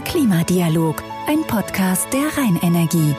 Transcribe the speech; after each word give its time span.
Klimadialog, 0.00 1.02
ein 1.26 1.42
Podcast 1.46 2.12
der 2.12 2.26
Rheinenergie. 2.36 3.14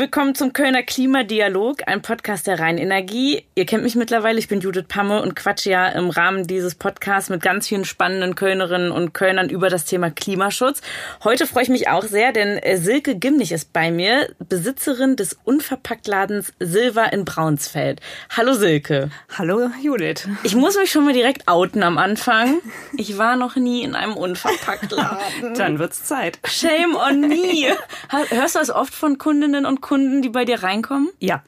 Willkommen 0.00 0.34
zum 0.34 0.54
Kölner 0.54 0.82
Klimadialog, 0.82 1.86
ein 1.86 2.00
Podcast 2.00 2.46
der 2.46 2.58
Rheinenergie. 2.58 3.44
Ihr 3.54 3.66
kennt 3.66 3.82
mich 3.82 3.96
mittlerweile, 3.96 4.38
ich 4.38 4.48
bin 4.48 4.60
Judith 4.60 4.86
Pamme 4.88 5.20
und 5.20 5.36
quatsche 5.36 5.68
ja 5.68 5.88
im 5.88 6.08
Rahmen 6.08 6.46
dieses 6.46 6.74
Podcasts 6.74 7.28
mit 7.28 7.42
ganz 7.42 7.68
vielen 7.68 7.84
spannenden 7.84 8.34
Kölnerinnen 8.34 8.92
und 8.92 9.12
Kölnern 9.12 9.50
über 9.50 9.68
das 9.68 9.84
Thema 9.84 10.08
Klimaschutz. 10.08 10.80
Heute 11.22 11.46
freue 11.46 11.64
ich 11.64 11.68
mich 11.68 11.88
auch 11.88 12.04
sehr, 12.04 12.32
denn 12.32 12.56
äh, 12.56 12.78
Silke 12.78 13.14
Gimnich 13.14 13.52
ist 13.52 13.74
bei 13.74 13.90
mir, 13.90 14.30
Besitzerin 14.38 15.16
des 15.16 15.36
Unverpacktladens 15.44 16.54
Silver 16.58 17.12
in 17.12 17.26
Braunsfeld. 17.26 18.00
Hallo 18.34 18.54
Silke. 18.54 19.10
Hallo 19.36 19.68
Judith. 19.82 20.26
Ich 20.44 20.56
muss 20.56 20.78
mich 20.78 20.90
schon 20.90 21.04
mal 21.04 21.12
direkt 21.12 21.46
outen 21.46 21.82
am 21.82 21.98
Anfang. 21.98 22.62
Ich 22.96 23.18
war 23.18 23.36
noch 23.36 23.56
nie 23.56 23.82
in 23.82 23.94
einem 23.94 24.14
Unverpacktladen. 24.14 25.52
Dann 25.58 25.78
wird's 25.78 26.04
Zeit. 26.04 26.38
Shame 26.46 26.96
on 26.96 27.20
me. 27.20 27.76
Hörst 28.30 28.54
du 28.54 28.60
das 28.60 28.70
oft 28.70 28.94
von 28.94 29.18
Kundinnen 29.18 29.66
und 29.66 29.82
Kunden, 29.82 29.89
die 29.98 30.28
bei 30.28 30.44
dir 30.44 30.62
reinkommen? 30.62 31.08
Ja. 31.18 31.42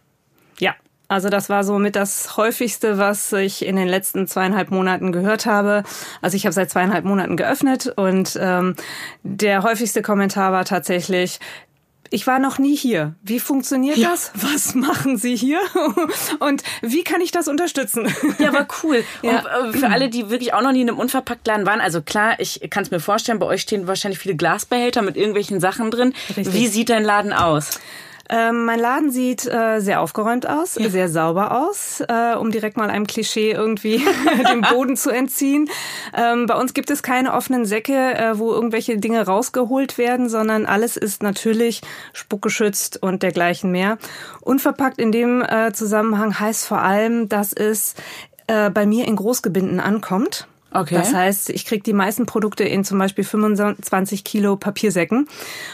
Ja. 0.58 0.74
Also 1.08 1.28
das 1.28 1.50
war 1.50 1.62
so 1.62 1.78
mit 1.78 1.94
das 1.94 2.36
häufigste, 2.38 2.96
was 2.96 3.32
ich 3.34 3.66
in 3.66 3.76
den 3.76 3.88
letzten 3.88 4.26
zweieinhalb 4.26 4.70
Monaten 4.70 5.12
gehört 5.12 5.44
habe. 5.44 5.82
Also 6.22 6.36
ich 6.36 6.46
habe 6.46 6.54
seit 6.54 6.70
zweieinhalb 6.70 7.04
Monaten 7.04 7.36
geöffnet 7.36 7.92
und 7.96 8.38
ähm, 8.40 8.76
der 9.22 9.62
häufigste 9.62 10.00
Kommentar 10.00 10.52
war 10.52 10.64
tatsächlich, 10.64 11.38
ich 12.12 12.26
war 12.26 12.38
noch 12.38 12.58
nie 12.58 12.76
hier. 12.76 13.14
Wie 13.22 13.40
funktioniert 13.40 13.96
ja. 13.96 14.10
das? 14.10 14.32
Was 14.34 14.74
machen 14.74 15.16
Sie 15.16 15.34
hier? 15.34 15.60
Und 16.40 16.62
wie 16.82 17.04
kann 17.04 17.22
ich 17.22 17.30
das 17.30 17.48
unterstützen? 17.48 18.06
Ja, 18.38 18.48
aber 18.48 18.66
cool. 18.82 19.02
Ja. 19.22 19.42
Und 19.60 19.74
äh, 19.74 19.78
für 19.78 19.88
alle, 19.88 20.10
die 20.10 20.28
wirklich 20.28 20.52
auch 20.52 20.60
noch 20.60 20.72
nie 20.72 20.82
in 20.82 20.90
einem 20.90 20.98
Unverpacktladen 20.98 21.64
waren, 21.64 21.80
also 21.80 22.02
klar, 22.02 22.34
ich 22.38 22.60
kann 22.68 22.82
es 22.82 22.90
mir 22.90 23.00
vorstellen, 23.00 23.38
bei 23.38 23.46
euch 23.46 23.62
stehen 23.62 23.86
wahrscheinlich 23.86 24.18
viele 24.18 24.36
Glasbehälter 24.36 25.00
mit 25.00 25.16
irgendwelchen 25.16 25.58
Sachen 25.58 25.90
drin. 25.90 26.12
Richtig. 26.36 26.52
Wie 26.52 26.66
sieht 26.66 26.90
dein 26.90 27.04
Laden 27.04 27.32
aus? 27.32 27.80
Ähm, 28.32 28.64
mein 28.64 28.80
Laden 28.80 29.10
sieht 29.10 29.46
äh, 29.46 29.80
sehr 29.80 30.00
aufgeräumt 30.00 30.48
aus, 30.48 30.76
ja. 30.76 30.88
sehr 30.88 31.10
sauber 31.10 31.66
aus, 31.68 32.00
äh, 32.00 32.34
um 32.34 32.50
direkt 32.50 32.78
mal 32.78 32.88
einem 32.88 33.06
Klischee 33.06 33.50
irgendwie 33.50 33.98
den 34.50 34.62
Boden 34.62 34.96
zu 34.96 35.10
entziehen. 35.10 35.68
Ähm, 36.16 36.46
bei 36.46 36.54
uns 36.54 36.72
gibt 36.72 36.90
es 36.90 37.02
keine 37.02 37.34
offenen 37.34 37.66
Säcke, 37.66 37.92
äh, 37.92 38.38
wo 38.38 38.50
irgendwelche 38.50 38.96
Dinge 38.96 39.26
rausgeholt 39.26 39.98
werden, 39.98 40.30
sondern 40.30 40.64
alles 40.64 40.96
ist 40.96 41.22
natürlich 41.22 41.82
spuckgeschützt 42.14 43.02
und 43.02 43.22
dergleichen 43.22 43.70
mehr. 43.70 43.98
Unverpackt 44.40 44.98
in 44.98 45.12
dem 45.12 45.42
äh, 45.42 45.74
Zusammenhang 45.74 46.40
heißt 46.40 46.64
vor 46.66 46.80
allem, 46.80 47.28
dass 47.28 47.52
es 47.52 47.94
äh, 48.46 48.70
bei 48.70 48.86
mir 48.86 49.06
in 49.06 49.16
Großgebinden 49.16 49.78
ankommt. 49.78 50.48
Okay. 50.74 50.94
Das 50.94 51.14
heißt, 51.14 51.50
ich 51.50 51.66
kriege 51.66 51.82
die 51.82 51.92
meisten 51.92 52.26
Produkte 52.26 52.64
in 52.64 52.84
zum 52.84 52.98
Beispiel 52.98 53.24
25 53.24 54.24
Kilo 54.24 54.56
Papiersäcken. 54.56 55.28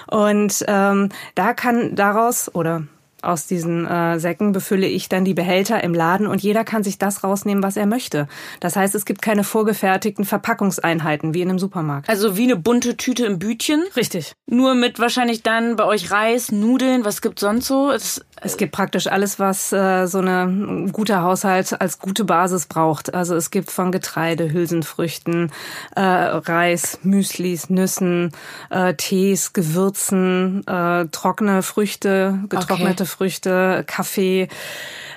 Und 0.06 0.64
ähm, 0.66 1.10
da 1.34 1.54
kann 1.54 1.94
daraus 1.94 2.54
oder 2.54 2.84
aus 3.22 3.46
diesen 3.46 3.86
äh, 3.86 4.20
Säcken 4.20 4.52
befülle 4.52 4.86
ich 4.86 5.08
dann 5.08 5.24
die 5.24 5.34
Behälter 5.34 5.82
im 5.82 5.92
Laden 5.92 6.26
und 6.26 6.42
jeder 6.42 6.64
kann 6.64 6.84
sich 6.84 6.98
das 6.98 7.24
rausnehmen, 7.24 7.64
was 7.64 7.76
er 7.76 7.86
möchte. 7.86 8.28
Das 8.60 8.76
heißt, 8.76 8.94
es 8.94 9.04
gibt 9.04 9.22
keine 9.22 9.42
vorgefertigten 9.42 10.24
Verpackungseinheiten 10.24 11.34
wie 11.34 11.42
in 11.42 11.50
einem 11.50 11.58
Supermarkt. 11.58 12.08
Also 12.08 12.36
wie 12.36 12.44
eine 12.44 12.56
bunte 12.56 12.96
Tüte 12.96 13.26
im 13.26 13.38
Bütchen? 13.38 13.82
Richtig. 13.96 14.34
Nur 14.46 14.74
mit 14.74 15.00
wahrscheinlich 15.00 15.42
dann 15.42 15.74
bei 15.76 15.84
euch 15.84 16.10
Reis, 16.12 16.52
Nudeln, 16.52 17.04
was 17.04 17.20
gibt 17.20 17.40
sonst 17.40 17.66
so? 17.66 17.90
Es, 17.90 18.24
es 18.40 18.56
gibt 18.56 18.72
praktisch 18.72 19.06
alles, 19.06 19.38
was 19.38 19.72
äh, 19.72 20.06
so 20.06 20.18
eine 20.18 20.90
gute 20.92 21.22
Haushalt 21.22 21.80
als 21.80 21.98
gute 21.98 22.24
Basis 22.24 22.66
braucht. 22.66 23.14
Also 23.14 23.34
es 23.34 23.50
gibt 23.50 23.70
von 23.70 23.92
Getreide, 23.92 24.52
Hülsenfrüchten, 24.52 25.50
äh, 25.96 26.00
Reis, 26.00 26.98
Müslis, 27.02 27.70
Nüssen, 27.70 28.32
äh, 28.70 28.94
Tees, 28.94 29.52
Gewürzen, 29.52 30.66
äh, 30.66 31.06
trockene 31.06 31.62
Früchte, 31.62 32.38
getrocknete 32.48 33.04
okay. 33.04 33.06
Früchte, 33.06 33.84
Kaffee, 33.86 34.48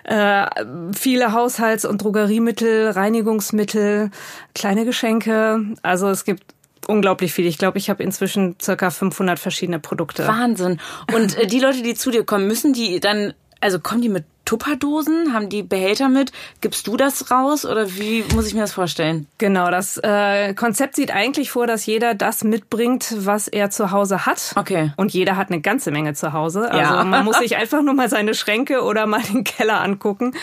äh, 0.04 0.46
viele 0.94 1.34
Haushalts- 1.34 1.86
und 1.86 2.04
Drogeriemittel, 2.04 2.90
Reinigungsmittel, 2.90 4.10
kleine 4.56 4.86
Geschenke. 4.86 5.62
Also 5.84 6.10
es 6.10 6.26
gibt 6.26 6.44
unglaublich 6.88 7.34
viel. 7.34 7.46
Ich 7.46 7.58
glaube, 7.58 7.78
ich 7.78 7.90
habe 7.90 8.04
inzwischen 8.04 8.56
circa 8.62 8.90
500 8.90 9.40
verschiedene 9.40 9.80
Produkte. 9.80 10.28
Wahnsinn. 10.28 10.80
Und 11.14 11.38
äh, 11.38 11.48
die 11.48 11.60
Leute, 11.60 11.84
die 11.84 11.94
zu 11.94 12.12
dir 12.12 12.24
kommen, 12.24 12.48
müssen 12.48 12.74
die 12.74 13.00
dann, 13.00 13.34
also 13.60 13.80
kommen 13.80 14.02
die 14.02 14.10
mit 14.10 14.26
Tupperdosen? 14.52 15.34
Haben 15.34 15.48
die 15.48 15.64
Behälter 15.64 16.10
mit? 16.10 16.34
Gibst 16.60 16.86
du 16.86 16.98
das 16.98 17.32
raus 17.32 17.66
oder 17.66 17.96
wie 17.96 18.26
muss 18.36 18.48
ich 18.48 18.54
mir 18.54 18.60
das 18.60 18.74
vorstellen? 18.74 19.26
Genau, 19.38 19.72
das 19.72 19.98
äh, 20.04 20.54
Konzept 20.56 20.98
sieht 20.98 21.10
eigentlich 21.10 21.52
vor, 21.52 21.68
dass 21.68 21.86
jeder 21.86 22.16
das 22.16 22.44
mitbringt, 22.44 23.14
was 23.18 23.48
er 23.48 23.70
zu 23.70 23.92
Hause 23.92 24.26
hat. 24.26 24.52
Okay. 24.58 24.92
Und 24.98 25.14
jeder 25.14 25.38
hat 25.38 25.52
eine 25.52 25.62
ganze 25.62 25.90
Menge 25.90 26.16
zu 26.16 26.34
Hause. 26.34 26.70
Also 26.70 26.96
ja. 26.96 27.04
man 27.06 27.24
muss 27.24 27.38
sich 27.38 27.56
einfach 27.56 27.82
nur 27.82 27.94
mal 27.94 28.10
seine 28.10 28.34
Schränke 28.34 28.82
oder 28.82 29.06
mal 29.06 29.22
den 29.22 29.46
Keller 29.46 29.80
angucken. 29.80 30.34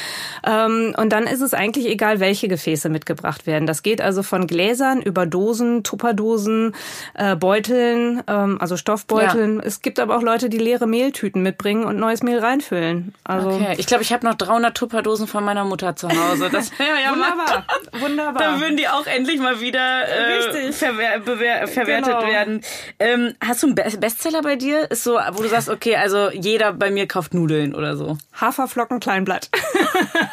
Ähm, 0.42 0.94
und 0.96 1.12
dann 1.12 1.24
ist 1.24 1.42
es 1.42 1.52
eigentlich 1.52 1.84
egal, 1.86 2.18
welche 2.18 2.48
Gefäße 2.48 2.88
mitgebracht 2.88 3.46
werden. 3.46 3.66
Das 3.66 3.82
geht 3.82 4.00
also 4.00 4.22
von 4.22 4.46
Gläsern 4.46 5.02
über 5.02 5.26
Dosen, 5.26 5.84
Tupperdosen, 5.84 6.74
äh, 7.12 7.36
Beuteln, 7.36 8.22
ähm, 8.26 8.56
also 8.58 8.78
Stoffbeuteln. 8.78 9.56
Ja. 9.56 9.64
Es 9.66 9.82
gibt 9.82 10.00
aber 10.00 10.16
auch 10.16 10.22
Leute, 10.22 10.48
die 10.48 10.56
leere 10.56 10.86
Mehltüten 10.86 11.42
mitbringen 11.42 11.84
und 11.84 11.98
neues 11.98 12.22
Mehl 12.22 12.38
reinfüllen. 12.38 13.12
Also 13.22 13.50
okay. 13.50 13.74
Ich 13.76 13.86
glaube, 13.86 13.97
ich 14.00 14.12
habe 14.12 14.26
noch 14.26 14.34
300 14.34 14.76
Tupperdosen 14.76 15.26
von 15.26 15.44
meiner 15.44 15.64
Mutter 15.64 15.96
zu 15.96 16.08
Hause. 16.08 16.48
Das 16.50 16.70
wäre 16.78 17.00
ja 17.02 17.12
wunderbar. 17.12 17.66
Wunderbar. 17.92 18.42
Da 18.42 18.60
würden 18.60 18.76
die 18.76 18.88
auch 18.88 19.06
endlich 19.06 19.40
mal 19.40 19.60
wieder 19.60 20.08
äh, 20.08 20.72
verwer 20.72 21.66
verwertet 21.68 22.18
genau. 22.18 22.26
werden. 22.26 22.60
Ähm, 22.98 23.34
hast 23.44 23.62
du 23.62 23.68
einen 23.68 23.74
Be 23.74 23.84
Bestseller 23.98 24.42
bei 24.42 24.56
dir? 24.56 24.90
Ist 24.90 25.04
so, 25.04 25.18
wo 25.32 25.42
du 25.42 25.48
sagst, 25.48 25.68
okay, 25.68 25.96
also 25.96 26.30
jeder 26.30 26.72
bei 26.72 26.90
mir 26.90 27.06
kauft 27.06 27.34
Nudeln 27.34 27.74
oder 27.74 27.96
so. 27.96 28.18
Haferflocken 28.40 29.00
Kleinblatt. 29.00 29.48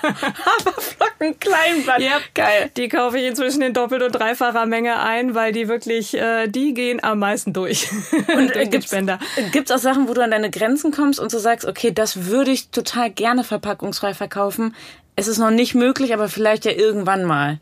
Haferflocken 0.01 1.39
Kleinblatt. 1.39 1.99
Yep. 2.01 2.21
Geil. 2.33 2.71
Die 2.77 2.89
kaufe 2.89 3.17
ich 3.17 3.25
inzwischen 3.25 3.61
in 3.61 3.73
doppelt 3.73 4.03
und 4.03 4.11
dreifacher 4.11 4.65
Menge 4.65 4.99
ein, 4.99 5.35
weil 5.35 5.51
die 5.51 5.67
wirklich, 5.67 6.15
äh, 6.15 6.47
die 6.47 6.73
gehen 6.73 7.03
am 7.03 7.19
meisten 7.19 7.53
durch. 7.53 7.89
Und 8.35 8.53
durch 8.55 8.69
gibt's, 8.69 8.95
gibt's 9.51 9.71
auch 9.71 9.77
Sachen, 9.77 10.07
wo 10.07 10.13
du 10.13 10.21
an 10.21 10.31
deine 10.31 10.49
Grenzen 10.49 10.91
kommst 10.91 11.19
und 11.19 11.31
so 11.31 11.39
sagst, 11.39 11.65
okay, 11.65 11.91
das 11.91 12.25
würde 12.25 12.51
ich 12.51 12.69
total 12.69 13.09
gerne 13.09 13.43
verpackungsfrei 13.55 14.13
verkaufen. 14.13 14.75
Es 15.15 15.27
ist 15.27 15.37
noch 15.37 15.51
nicht 15.51 15.75
möglich, 15.75 16.13
aber 16.13 16.27
vielleicht 16.27 16.65
ja 16.65 16.71
irgendwann 16.71 17.23
mal. 17.23 17.59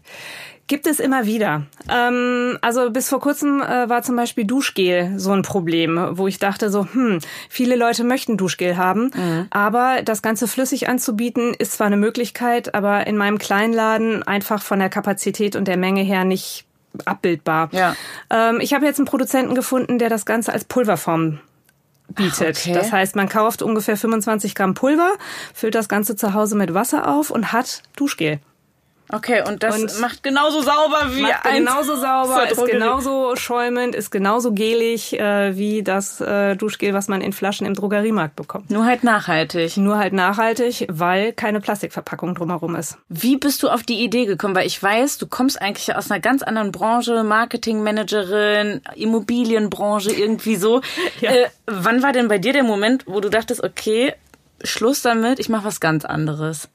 Gibt 0.67 0.87
es 0.87 0.99
immer 0.99 1.25
wieder. 1.25 1.63
Ähm, 1.89 2.57
also 2.61 2.89
bis 2.89 3.09
vor 3.09 3.19
kurzem 3.19 3.61
äh, 3.61 3.89
war 3.89 4.01
zum 4.01 4.15
Beispiel 4.15 4.45
Duschgel 4.45 5.19
so 5.19 5.31
ein 5.31 5.41
Problem, 5.41 5.99
wo 6.11 6.25
ich 6.27 6.39
dachte 6.39 6.69
so, 6.69 6.87
hm, 6.91 7.19
viele 7.49 7.75
Leute 7.75 8.05
möchten 8.05 8.37
Duschgel 8.37 8.77
haben, 8.77 9.11
mhm. 9.13 9.47
aber 9.49 10.01
das 10.03 10.21
Ganze 10.21 10.47
flüssig 10.47 10.87
anzubieten 10.87 11.53
ist 11.53 11.73
zwar 11.73 11.87
eine 11.87 11.97
Möglichkeit, 11.97 12.73
aber 12.73 13.05
in 13.07 13.17
meinem 13.17 13.39
Kleinladen 13.39 14.23
einfach 14.23 14.61
von 14.61 14.79
der 14.79 14.89
Kapazität 14.89 15.57
und 15.57 15.67
der 15.67 15.77
Menge 15.77 16.01
her 16.01 16.23
nicht 16.23 16.65
abbildbar. 17.05 17.69
Ja. 17.73 17.95
Ähm, 18.29 18.59
ich 18.61 18.73
habe 18.73 18.85
jetzt 18.85 18.99
einen 18.99 19.07
Produzenten 19.07 19.55
gefunden, 19.55 19.99
der 19.99 20.09
das 20.09 20.25
Ganze 20.25 20.53
als 20.53 20.63
Pulverform 20.63 21.39
bietet. 22.09 22.57
Okay. 22.57 22.73
Das 22.73 22.91
heißt, 22.91 23.15
man 23.15 23.29
kauft 23.29 23.61
ungefähr 23.61 23.97
25 23.97 24.55
Gramm 24.55 24.73
Pulver, 24.73 25.13
füllt 25.53 25.75
das 25.75 25.89
Ganze 25.89 26.15
zu 26.15 26.33
Hause 26.33 26.55
mit 26.55 26.73
Wasser 26.73 27.07
auf 27.07 27.29
und 27.29 27.51
hat 27.51 27.83
Duschgel. 27.95 28.39
Okay, 29.11 29.43
und 29.47 29.63
das 29.63 29.79
und 29.79 29.99
macht 29.99 30.23
genauso 30.23 30.61
sauber 30.61 31.09
wie 31.13 31.23
macht 31.23 31.45
ein 31.45 31.65
genauso 31.65 31.95
sauber, 31.95 32.49
ist 32.49 32.65
genauso 32.65 33.35
schäumend, 33.35 33.95
ist 33.95 34.11
genauso 34.11 34.53
gelig 34.53 35.19
äh, 35.19 35.55
wie 35.57 35.83
das 35.83 36.21
äh, 36.21 36.55
Duschgel, 36.55 36.93
was 36.93 37.07
man 37.07 37.21
in 37.21 37.33
Flaschen 37.33 37.67
im 37.67 37.73
Drogeriemarkt 37.73 38.35
bekommt. 38.35 38.71
Nur 38.71 38.85
halt 38.85 39.03
nachhaltig. 39.03 39.77
Nur 39.77 39.97
halt 39.97 40.13
nachhaltig, 40.13 40.87
weil 40.89 41.33
keine 41.33 41.59
Plastikverpackung 41.59 42.33
drumherum 42.33 42.75
ist. 42.75 42.97
Wie 43.09 43.37
bist 43.37 43.61
du 43.61 43.69
auf 43.69 43.83
die 43.83 44.03
Idee 44.03 44.25
gekommen? 44.25 44.55
Weil 44.55 44.67
ich 44.67 44.81
weiß, 44.81 45.17
du 45.17 45.27
kommst 45.27 45.61
eigentlich 45.61 45.95
aus 45.95 46.09
einer 46.09 46.19
ganz 46.19 46.41
anderen 46.41 46.71
Branche, 46.71 47.23
Marketingmanagerin, 47.23 48.81
Immobilienbranche, 48.95 50.11
irgendwie 50.11 50.55
so. 50.55 50.81
ja. 51.21 51.31
äh, 51.31 51.49
wann 51.65 52.03
war 52.03 52.13
denn 52.13 52.29
bei 52.29 52.37
dir 52.37 52.53
der 52.53 52.63
Moment, 52.63 53.05
wo 53.05 53.19
du 53.19 53.29
dachtest, 53.29 53.63
okay, 53.63 54.13
Schluss 54.63 55.01
damit, 55.01 55.39
ich 55.39 55.49
mache 55.49 55.65
was 55.65 55.79
ganz 55.79 56.05
anderes? 56.05 56.69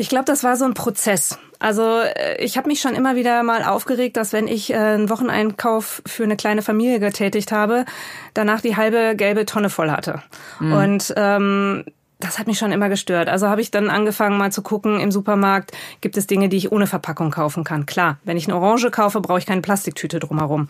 Ich 0.00 0.08
glaube, 0.08 0.24
das 0.24 0.42
war 0.42 0.56
so 0.56 0.64
ein 0.64 0.72
Prozess. 0.72 1.38
Also 1.58 2.00
äh, 2.00 2.42
ich 2.42 2.56
habe 2.56 2.68
mich 2.68 2.80
schon 2.80 2.94
immer 2.94 3.16
wieder 3.16 3.42
mal 3.42 3.62
aufgeregt, 3.64 4.16
dass 4.16 4.32
wenn 4.32 4.48
ich 4.48 4.70
äh, 4.70 4.76
einen 4.76 5.10
Wocheneinkauf 5.10 6.00
für 6.06 6.24
eine 6.24 6.38
kleine 6.38 6.62
Familie 6.62 7.00
getätigt 7.00 7.52
habe, 7.52 7.84
danach 8.32 8.62
die 8.62 8.76
halbe 8.76 9.14
gelbe 9.14 9.44
Tonne 9.44 9.68
voll 9.68 9.90
hatte. 9.90 10.22
Mhm. 10.58 10.72
Und 10.72 11.14
ähm, 11.18 11.84
das 12.18 12.38
hat 12.38 12.46
mich 12.46 12.58
schon 12.58 12.72
immer 12.72 12.88
gestört. 12.88 13.28
Also 13.28 13.48
habe 13.48 13.60
ich 13.60 13.70
dann 13.70 13.90
angefangen 13.90 14.38
mal 14.38 14.50
zu 14.50 14.62
gucken 14.62 15.00
im 15.00 15.12
Supermarkt, 15.12 15.72
gibt 16.00 16.16
es 16.16 16.26
Dinge, 16.26 16.48
die 16.48 16.56
ich 16.56 16.72
ohne 16.72 16.86
Verpackung 16.86 17.30
kaufen 17.30 17.62
kann. 17.62 17.84
Klar, 17.84 18.16
wenn 18.24 18.38
ich 18.38 18.48
eine 18.48 18.56
Orange 18.56 18.90
kaufe, 18.90 19.20
brauche 19.20 19.38
ich 19.38 19.46
keine 19.46 19.60
Plastiktüte 19.60 20.18
drumherum. 20.18 20.68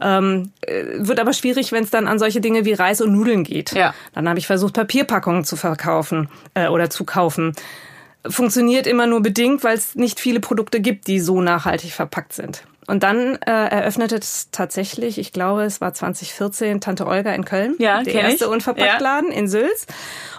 Ähm, 0.00 0.52
äh, 0.60 0.84
wird 0.98 1.18
aber 1.18 1.32
schwierig, 1.32 1.72
wenn 1.72 1.82
es 1.82 1.90
dann 1.90 2.06
an 2.06 2.20
solche 2.20 2.40
Dinge 2.40 2.64
wie 2.64 2.74
Reis 2.74 3.00
und 3.00 3.12
Nudeln 3.12 3.42
geht. 3.42 3.72
Ja. 3.72 3.92
Dann 4.14 4.28
habe 4.28 4.38
ich 4.38 4.46
versucht, 4.46 4.74
Papierpackungen 4.74 5.42
zu 5.42 5.56
verkaufen 5.56 6.28
äh, 6.54 6.68
oder 6.68 6.90
zu 6.90 7.02
kaufen 7.04 7.54
funktioniert 8.28 8.86
immer 8.86 9.06
nur 9.06 9.20
bedingt, 9.20 9.64
weil 9.64 9.76
es 9.76 9.94
nicht 9.94 10.20
viele 10.20 10.40
Produkte 10.40 10.80
gibt, 10.80 11.06
die 11.06 11.20
so 11.20 11.40
nachhaltig 11.40 11.92
verpackt 11.92 12.32
sind. 12.32 12.62
Und 12.86 13.02
dann 13.02 13.36
äh, 13.46 13.50
eröffnete 13.50 14.16
es 14.16 14.48
tatsächlich, 14.50 15.18
ich 15.18 15.34
glaube, 15.34 15.64
es 15.64 15.82
war 15.82 15.92
2014, 15.92 16.80
Tante 16.80 17.06
Olga 17.06 17.34
in 17.34 17.44
Köln. 17.44 17.74
Ja, 17.78 18.02
der 18.02 18.14
erste 18.14 18.46
ich. 18.46 18.50
Unverpacktladen 18.50 19.30
in 19.30 19.46
Sülz. 19.46 19.86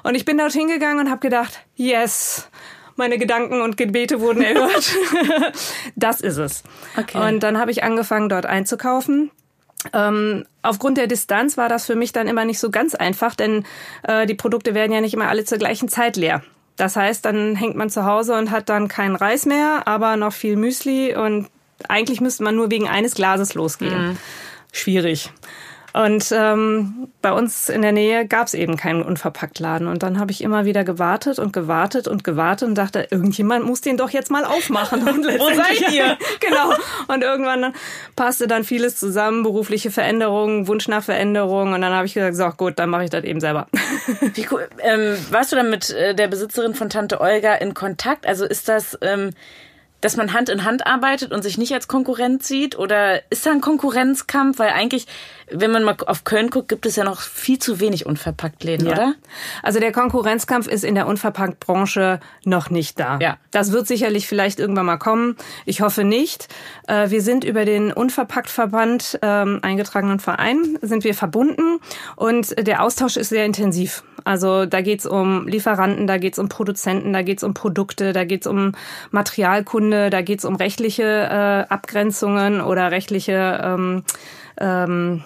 Und 0.02 0.16
ich 0.16 0.26
bin 0.26 0.40
dort 0.40 0.52
hingegangen 0.52 1.06
und 1.06 1.12
habe 1.12 1.20
gedacht, 1.20 1.60
yes, 1.76 2.50
meine 2.96 3.20
Gedanken 3.20 3.62
und 3.62 3.78
Gebete 3.78 4.20
wurden 4.20 4.42
erhört. 4.42 4.96
das 5.96 6.22
ist 6.22 6.38
es. 6.38 6.64
Okay. 6.98 7.20
Und 7.20 7.44
dann 7.44 7.60
habe 7.60 7.70
ich 7.70 7.84
angefangen, 7.84 8.30
dort 8.30 8.48
einzukaufen. 8.48 9.30
Ähm, 9.94 10.46
aufgrund 10.64 10.98
der 10.98 11.06
Distanz 11.06 11.56
war 11.56 11.70
das 11.70 11.86
für 11.86 11.96
mich 11.96 12.14
dann 12.14 12.28
immer 12.28 12.46
nicht 12.46 12.60
so 12.60 12.72
ganz 12.72 12.96
einfach, 12.96 13.36
denn 13.36 13.64
äh, 14.04 14.26
die 14.26 14.34
Produkte 14.34 14.74
werden 14.74 14.92
ja 14.92 15.02
nicht 15.02 15.14
immer 15.14 15.30
alle 15.30 15.46
zur 15.46 15.60
gleichen 15.60 15.88
Zeit 15.88 16.18
leer. 16.18 16.42
Das 16.80 16.96
heißt, 16.96 17.26
dann 17.26 17.58
hängt 17.58 17.76
man 17.76 17.90
zu 17.90 18.06
Hause 18.06 18.38
und 18.38 18.52
hat 18.52 18.70
dann 18.70 18.88
keinen 18.88 19.18
Reis 19.18 19.46
mehr, 19.46 19.82
aber 19.86 20.16
noch 20.16 20.32
viel 20.32 20.56
Müsli 20.56 21.14
und 21.14 21.50
eigentlich 21.90 22.22
müsste 22.22 22.44
man 22.44 22.56
nur 22.56 22.72
wegen 22.72 22.88
eines 22.88 23.16
Glases 23.16 23.54
losgehen. 23.54 24.18
Schwierig. 24.72 25.30
Und 25.94 26.32
ähm, 26.32 27.08
bei 27.22 27.32
uns 27.32 27.70
in 27.70 27.82
der 27.82 27.92
Nähe 27.92 28.28
gab 28.28 28.48
es 28.48 28.54
eben 28.54 28.78
keinen 28.78 29.02
Unverpacktladen. 29.02 29.88
Und 29.88 30.04
dann 30.04 30.20
habe 30.20 30.32
ich 30.32 30.44
immer 30.44 30.66
wieder 30.66 30.84
gewartet 30.84 31.40
und 31.40 31.54
gewartet 31.54 32.08
und 32.08 32.24
gewartet 32.24 32.68
und 32.68 32.76
dachte, 32.76 33.08
irgendjemand 33.10 33.66
muss 33.66 33.82
den 33.82 33.98
doch 33.98 34.10
jetzt 34.10 34.32
mal 34.32 34.46
aufmachen. 34.46 35.08
Und 35.08 35.26
Wo 35.40 35.48
seid 35.54 35.92
ihr? 35.92 36.18
genau. 36.40 36.74
Und 37.08 37.24
irgendwann 37.24 37.74
passte 38.16 38.48
dann 38.48 38.64
vieles 38.64 38.98
zusammen, 38.98 39.44
berufliche 39.44 39.92
Veränderungen, 39.92 40.68
Wunsch 40.68 40.88
nach 40.88 41.04
Veränderung. 41.04 41.74
Und 41.74 41.82
dann 41.82 41.94
habe 41.94 42.06
ich 42.06 42.14
gesagt, 42.14 42.36
so 42.36 42.50
gut, 42.50 42.80
dann 42.80 42.90
mache 42.90 43.06
ich 43.06 43.10
das 43.10 43.24
eben 43.24 43.40
selber. 43.40 43.68
Wie 44.34 44.48
cool. 44.52 44.68
Ähm, 44.80 45.18
warst 45.32 45.52
du 45.52 45.56
dann 45.56 45.70
mit 45.70 45.90
äh, 45.90 46.14
der 46.14 46.28
Besitzerin 46.28 46.76
von 46.76 46.90
Tante 46.90 47.22
Olga 47.22 47.56
in 47.56 47.74
Kontakt? 47.74 48.28
Also 48.28 48.46
ist 48.46 48.70
das, 48.70 48.98
ähm, 49.02 49.32
dass 50.02 50.18
man 50.18 50.34
Hand 50.34 50.50
in 50.50 50.64
Hand 50.64 50.86
arbeitet 50.86 51.32
und 51.32 51.44
sich 51.44 51.58
nicht 51.58 51.74
als 51.74 51.88
Konkurrent 51.88 52.44
sieht? 52.44 52.78
Oder 52.78 53.22
ist 53.30 53.46
da 53.46 53.52
ein 53.52 53.62
Konkurrenzkampf? 53.62 54.60
Weil 54.60 54.70
eigentlich, 54.70 55.08
wenn 55.52 55.72
man 55.72 55.84
mal 55.84 55.96
auf 56.06 56.24
Köln 56.24 56.50
guckt, 56.50 56.70
gibt 56.70 56.86
es 56.86 56.96
ja 56.96 57.04
noch 57.04 57.22
viel 57.22 57.60
zu 57.60 57.80
wenig 57.80 58.06
Unverpacktläden, 58.06 58.88
oder? 58.88 59.16
Also 59.64 59.80
der 59.80 59.92
Konkurrenzkampf 59.92 60.68
ist 60.68 60.84
in 60.84 60.96
der 60.96 61.08
Unverpacktbranche 61.08 62.20
noch 62.46 62.70
nicht 62.70 63.00
da. 63.00 63.20
Ja. 63.22 63.38
Das 63.52 63.72
wird 63.72 63.88
sicherlich 63.88 64.28
vielleicht 64.28 64.60
irgendwann 64.60 64.86
mal 64.86 64.98
kommen. 64.98 65.36
Ich 65.66 65.82
hoffe 65.82 66.04
nicht. 66.04 66.48
Äh, 66.88 67.10
Wir 67.10 67.22
sind 67.22 67.44
über 67.44 67.66
den 67.66 67.92
Unverpacktverband 67.92 69.20
ähm, 69.22 69.60
eingetragenen 69.62 70.20
Verein 70.20 70.78
sind 70.82 71.04
wir 71.04 71.14
verbunden 71.14 71.80
und 72.16 72.56
der 72.68 72.84
Austausch 72.84 73.18
ist 73.18 73.30
sehr 73.30 73.46
intensiv. 73.46 74.04
Also 74.26 74.66
da 74.66 74.82
geht's 74.82 75.06
um 75.06 75.48
Lieferanten, 75.48 76.08
da 76.08 76.18
geht's 76.18 76.40
um 76.40 76.50
Produzenten, 76.50 77.14
da 77.14 77.22
geht's 77.22 77.44
um 77.44 77.54
Produkte, 77.54 78.14
da 78.14 78.26
geht's 78.26 78.48
um 78.48 78.74
Materialkunde, 79.90 80.10
da 80.10 80.22
geht's 80.22 80.46
um 80.46 80.56
rechtliche 80.56 81.04
äh, 81.04 81.72
Abgrenzungen 81.72 82.62
oder 82.62 82.92
rechtliche 82.92 83.60
ähm, 83.64 84.04
ähm, 84.60 85.24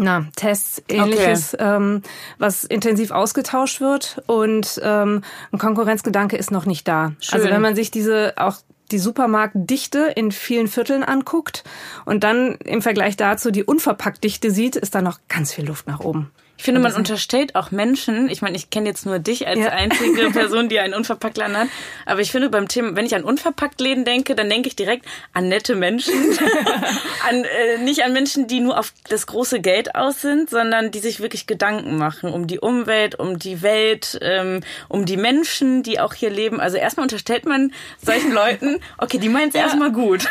na, 0.00 0.26
Tests, 0.36 0.82
ähnliches, 0.88 1.56
ähm, 1.58 2.02
was 2.38 2.62
intensiv 2.64 3.10
ausgetauscht 3.10 3.80
wird. 3.80 4.22
Und 4.26 4.80
ähm, 4.84 5.22
ein 5.52 5.58
Konkurrenzgedanke 5.58 6.36
ist 6.36 6.50
noch 6.50 6.66
nicht 6.66 6.86
da. 6.86 7.12
Schön. 7.20 7.40
Also 7.40 7.50
wenn 7.50 7.60
man 7.60 7.74
sich 7.74 7.90
diese 7.90 8.34
auch 8.36 8.56
die 8.92 8.98
Supermarktdichte 8.98 10.12
in 10.14 10.32
vielen 10.32 10.66
Vierteln 10.66 11.02
anguckt 11.02 11.64
und 12.06 12.24
dann 12.24 12.54
im 12.64 12.80
Vergleich 12.80 13.16
dazu 13.16 13.50
die 13.50 13.64
Unverpacktdichte 13.64 14.50
sieht, 14.50 14.76
ist 14.76 14.94
da 14.94 15.02
noch 15.02 15.18
ganz 15.28 15.52
viel 15.52 15.66
Luft 15.66 15.86
nach 15.86 16.00
oben. 16.00 16.30
Ich 16.58 16.64
finde, 16.64 16.80
man 16.80 16.92
unterstellt 16.94 17.54
auch 17.54 17.70
Menschen, 17.70 18.28
ich 18.28 18.42
meine, 18.42 18.56
ich 18.56 18.68
kenne 18.68 18.88
jetzt 18.88 19.06
nur 19.06 19.20
dich 19.20 19.46
als 19.46 19.60
Ja. 19.60 19.68
einzige 19.68 20.30
Person, 20.32 20.68
die 20.68 20.80
einen 20.80 20.92
Unverpacktladen 20.92 21.56
hat, 21.56 21.68
aber 22.04 22.20
ich 22.20 22.32
finde 22.32 22.50
beim 22.50 22.66
Thema, 22.68 22.96
wenn 22.96 23.06
ich 23.06 23.14
an 23.14 23.22
Unverpacktläden 23.22 24.04
denke, 24.04 24.34
dann 24.34 24.50
denke 24.50 24.68
ich 24.68 24.74
direkt 24.76 25.06
an 25.32 25.48
nette 25.48 25.76
Menschen, 25.76 26.12
an, 27.28 27.44
äh, 27.44 27.78
nicht 27.78 28.02
an 28.02 28.12
Menschen, 28.12 28.48
die 28.48 28.58
nur 28.60 28.78
auf 28.78 28.92
das 29.08 29.26
große 29.28 29.60
Geld 29.60 29.94
aus 29.94 30.20
sind, 30.20 30.50
sondern 30.50 30.90
die 30.90 30.98
sich 30.98 31.20
wirklich 31.20 31.46
Gedanken 31.46 31.96
machen 31.96 32.32
um 32.32 32.48
die 32.48 32.58
Umwelt, 32.58 33.18
um 33.18 33.38
die 33.38 33.62
Welt, 33.62 34.18
ähm, 34.20 34.60
um 34.88 35.04
die 35.06 35.16
Menschen, 35.16 35.84
die 35.84 36.00
auch 36.00 36.12
hier 36.12 36.30
leben. 36.30 36.60
Also 36.60 36.76
erstmal 36.76 37.04
unterstellt 37.04 37.46
man 37.46 37.72
solchen 38.04 38.32
Leuten, 38.32 38.80
okay, 38.98 39.18
die 39.18 39.28
meinen 39.28 39.50
es 39.50 39.54
erstmal 39.54 39.92
gut. 39.92 40.26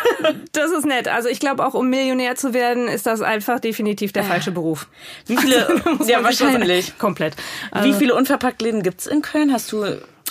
Das 0.51 0.71
ist 0.71 0.85
nett. 0.85 1.07
Also 1.07 1.29
ich 1.29 1.39
glaube, 1.39 1.65
auch 1.65 1.74
um 1.74 1.89
Millionär 1.89 2.35
zu 2.35 2.53
werden, 2.53 2.89
ist 2.89 3.06
das 3.06 3.21
einfach 3.21 3.62
definitiv 3.62 4.12
der 4.12 4.25
falsche 4.25 4.51
Beruf. 4.51 4.88
Wie 5.25 5.38
viele, 5.38 5.81
Muss 5.97 6.07
ja 6.19 6.24
wahrscheinlich. 6.24 6.98
Komplett. 6.98 7.36
Wie 7.81 7.94
viele 7.94 8.16
Unverpacktläden 8.16 8.84
gibt's 8.84 9.08
in 9.08 9.22
Köln? 9.22 9.52
Hast 9.54 9.72
du 9.72 9.86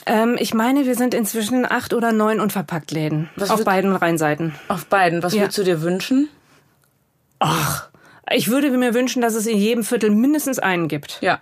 Ähm, 0.07 0.37
ich 0.39 0.55
meine, 0.55 0.87
wir 0.87 0.95
sind 0.95 1.15
inzwischen 1.15 1.71
acht 1.71 1.93
oder 1.93 2.13
neun 2.13 2.39
Unverpacktläden. 2.41 3.29
Was 3.37 3.51
auf 3.51 3.65
beiden 3.65 3.95
Rheinseiten. 3.97 4.55
auf 4.69 4.87
beiden? 4.87 5.23
Was 5.23 5.35
Ja. 5.35 5.41
würdest 5.43 5.59
du 5.59 5.65
dir 5.65 5.83
wünschen? 5.83 6.29
Ach, 7.39 7.89
ich 8.31 8.49
würde 8.49 8.71
mir 8.71 8.95
wünschen, 8.95 9.21
dass 9.23 9.35
es 9.35 9.47
in 9.47 9.59
jedem 9.59 9.85
Viertel 9.85 10.11
mindestens 10.11 10.59
einen 10.59 10.89
gibt. 10.89 11.19
Ja. 11.21 11.41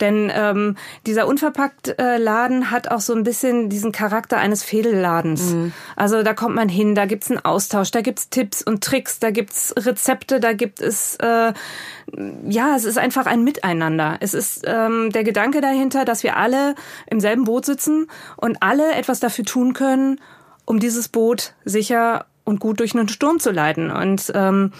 Denn 0.00 0.30
ähm, 0.34 0.76
dieser 1.06 1.26
Unverpackt-Laden 1.26 2.70
hat 2.70 2.90
auch 2.90 3.00
so 3.00 3.14
ein 3.14 3.22
bisschen 3.22 3.68
diesen 3.68 3.92
Charakter 3.92 4.38
eines 4.38 4.64
Fädelladens. 4.64 5.54
Also 5.96 6.22
da 6.22 6.34
kommt 6.34 6.56
man 6.56 6.68
hin, 6.68 6.94
da 6.94 7.06
gibt's 7.06 7.30
einen 7.30 7.44
Austausch, 7.44 7.90
da 7.90 8.00
gibt's 8.00 8.28
Tipps 8.28 8.62
und 8.62 8.82
Tricks, 8.82 9.20
da 9.20 9.30
gibt's 9.30 9.72
Rezepte, 9.76 10.40
da 10.40 10.52
gibt 10.52 10.80
es 10.80 11.16
äh, 11.16 11.52
ja, 12.48 12.76
es 12.76 12.84
ist 12.84 12.98
einfach 12.98 13.26
ein 13.26 13.44
Miteinander. 13.44 14.18
Es 14.20 14.34
ist 14.34 14.62
ähm, 14.66 15.10
der 15.10 15.24
Gedanke 15.24 15.60
dahinter, 15.60 16.04
dass 16.04 16.22
wir 16.22 16.36
alle 16.36 16.74
im 17.06 17.20
selben 17.20 17.44
Boot 17.44 17.64
sitzen 17.64 18.08
und 18.36 18.58
alle 18.62 18.94
etwas 18.94 19.20
dafür 19.20 19.44
tun 19.44 19.72
können, 19.72 20.20
um 20.64 20.80
dieses 20.80 21.08
Boot 21.08 21.54
sicher 21.64 22.26
und 22.44 22.60
gut 22.60 22.80
durch 22.80 22.94
einen 22.94 23.08
Sturm 23.08 23.38
zu 23.38 23.50
leiten. 23.50 23.90
Und 23.90 24.30
ähm, 24.34 24.72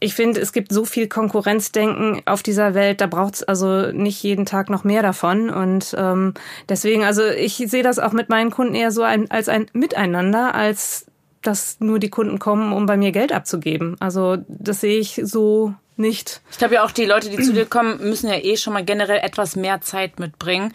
ich 0.00 0.14
finde, 0.14 0.40
es 0.40 0.52
gibt 0.52 0.72
so 0.72 0.86
viel 0.86 1.08
Konkurrenzdenken 1.08 2.22
auf 2.24 2.42
dieser 2.42 2.74
Welt, 2.74 3.02
da 3.02 3.06
braucht 3.06 3.34
es 3.34 3.42
also 3.42 3.92
nicht 3.92 4.22
jeden 4.22 4.46
Tag 4.46 4.70
noch 4.70 4.82
mehr 4.82 5.02
davon. 5.02 5.50
Und 5.50 5.94
ähm, 5.96 6.32
deswegen, 6.68 7.04
also 7.04 7.22
ich 7.26 7.56
sehe 7.56 7.82
das 7.82 7.98
auch 7.98 8.12
mit 8.12 8.30
meinen 8.30 8.50
Kunden 8.50 8.74
eher 8.74 8.90
so 8.90 9.02
ein, 9.02 9.30
als 9.30 9.50
ein 9.50 9.66
Miteinander, 9.74 10.54
als 10.54 11.06
dass 11.42 11.80
nur 11.80 11.98
die 11.98 12.10
Kunden 12.10 12.38
kommen, 12.38 12.72
um 12.72 12.86
bei 12.86 12.96
mir 12.96 13.12
Geld 13.12 13.32
abzugeben. 13.32 13.96
Also 14.00 14.38
das 14.48 14.80
sehe 14.80 14.98
ich 14.98 15.20
so 15.22 15.74
nicht. 15.96 16.40
Ich 16.50 16.58
glaube 16.58 16.74
ja 16.74 16.84
auch, 16.84 16.90
die 16.90 17.04
Leute, 17.04 17.28
die 17.28 17.42
zu 17.42 17.52
dir 17.52 17.66
kommen, 17.66 17.98
müssen 18.00 18.28
ja 18.28 18.36
eh 18.36 18.56
schon 18.56 18.72
mal 18.72 18.84
generell 18.84 19.18
etwas 19.18 19.54
mehr 19.54 19.82
Zeit 19.82 20.18
mitbringen. 20.18 20.72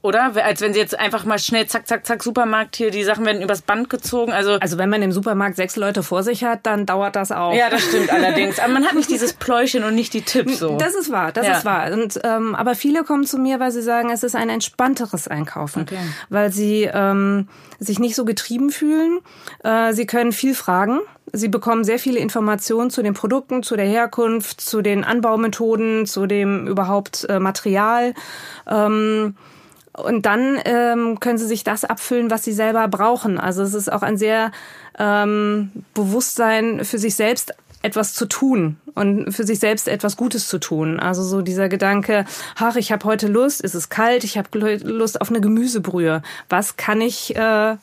Oder? 0.00 0.32
Als 0.44 0.60
wenn 0.60 0.72
sie 0.72 0.78
jetzt 0.78 0.98
einfach 0.98 1.24
mal 1.24 1.38
schnell 1.38 1.66
zack, 1.66 1.88
zack, 1.88 2.06
zack, 2.06 2.22
Supermarkt 2.22 2.76
hier, 2.76 2.90
die 2.90 3.02
Sachen 3.02 3.26
werden 3.26 3.42
übers 3.42 3.62
Band 3.62 3.90
gezogen. 3.90 4.32
Also, 4.32 4.52
Also 4.60 4.78
wenn 4.78 4.88
man 4.88 5.02
im 5.02 5.10
Supermarkt 5.12 5.56
sechs 5.56 5.74
Leute 5.76 6.02
vor 6.04 6.22
sich 6.22 6.44
hat, 6.44 6.60
dann 6.66 6.86
dauert 6.86 7.16
das 7.16 7.32
auch. 7.32 7.52
ja, 7.54 7.68
das 7.68 7.82
stimmt 7.82 8.12
allerdings. 8.12 8.60
Aber 8.60 8.72
man 8.72 8.84
hat 8.86 8.94
nicht 8.94 9.10
dieses 9.10 9.32
Pläuschen 9.32 9.82
und 9.82 9.94
nicht 9.96 10.14
die 10.14 10.22
Tipps 10.22 10.58
so. 10.60 10.76
Das 10.78 10.94
ist 10.94 11.10
wahr, 11.10 11.32
das 11.32 11.46
Ja. 11.46 11.58
ist 11.58 11.64
wahr. 11.64 11.92
Und, 11.92 12.20
ähm, 12.22 12.54
aber 12.54 12.74
viele 12.76 13.02
kommen 13.02 13.24
zu 13.24 13.38
mir, 13.38 13.58
weil 13.58 13.72
sie 13.72 13.82
sagen, 13.82 14.10
es 14.10 14.22
ist 14.22 14.36
ein 14.36 14.48
entspannteres 14.50 15.26
Einkaufen, 15.28 15.82
Okay. 15.82 15.98
weil 16.28 16.52
sie 16.52 16.88
ähm, 16.92 17.48
sich 17.80 17.98
nicht 17.98 18.14
so 18.14 18.24
getrieben 18.24 18.70
fühlen. 18.70 19.18
Äh, 19.64 19.92
sie 19.94 20.06
können 20.06 20.30
viel 20.32 20.54
fragen. 20.54 21.00
Sie 21.32 21.48
bekommen 21.48 21.84
sehr 21.84 21.98
viele 21.98 22.20
Informationen 22.20 22.88
zu 22.90 23.02
den 23.02 23.12
Produkten, 23.14 23.62
zu 23.62 23.76
der 23.76 23.84
Herkunft, 23.86 24.60
zu 24.60 24.80
den 24.80 25.04
Anbaumethoden, 25.04 26.06
zu 26.06 26.26
dem 26.26 26.66
überhaupt 26.66 27.26
äh, 27.28 27.38
Material. 27.38 28.14
Ähm, 28.66 29.36
und 30.04 30.26
dann 30.26 30.58
ähm, 30.64 31.20
können 31.20 31.38
sie 31.38 31.46
sich 31.46 31.64
das 31.64 31.84
abfüllen, 31.84 32.30
was 32.30 32.44
sie 32.44 32.52
selber 32.52 32.88
brauchen. 32.88 33.38
Also 33.38 33.62
es 33.62 33.74
ist 33.74 33.90
auch 33.92 34.02
ein 34.02 34.16
sehr 34.16 34.52
ähm, 34.98 35.70
Bewusstsein 35.94 36.84
für 36.84 36.98
sich 36.98 37.14
selbst 37.14 37.54
etwas 37.82 38.12
zu 38.12 38.26
tun 38.26 38.76
und 38.94 39.32
für 39.32 39.44
sich 39.44 39.60
selbst 39.60 39.86
etwas 39.86 40.16
Gutes 40.16 40.48
zu 40.48 40.58
tun. 40.58 40.98
Also 40.98 41.22
so 41.22 41.42
dieser 41.42 41.68
Gedanke, 41.68 42.24
ach, 42.56 42.74
ich 42.74 42.90
habe 42.90 43.04
heute 43.04 43.28
Lust, 43.28 43.62
es 43.62 43.76
ist 43.76 43.88
kalt, 43.88 44.24
ich 44.24 44.36
habe 44.36 44.78
Lust 44.82 45.20
auf 45.20 45.28
eine 45.30 45.40
Gemüsebrühe. 45.40 46.22
Was 46.48 46.76
kann 46.76 47.00
ich 47.00 47.36
äh, 47.36 47.76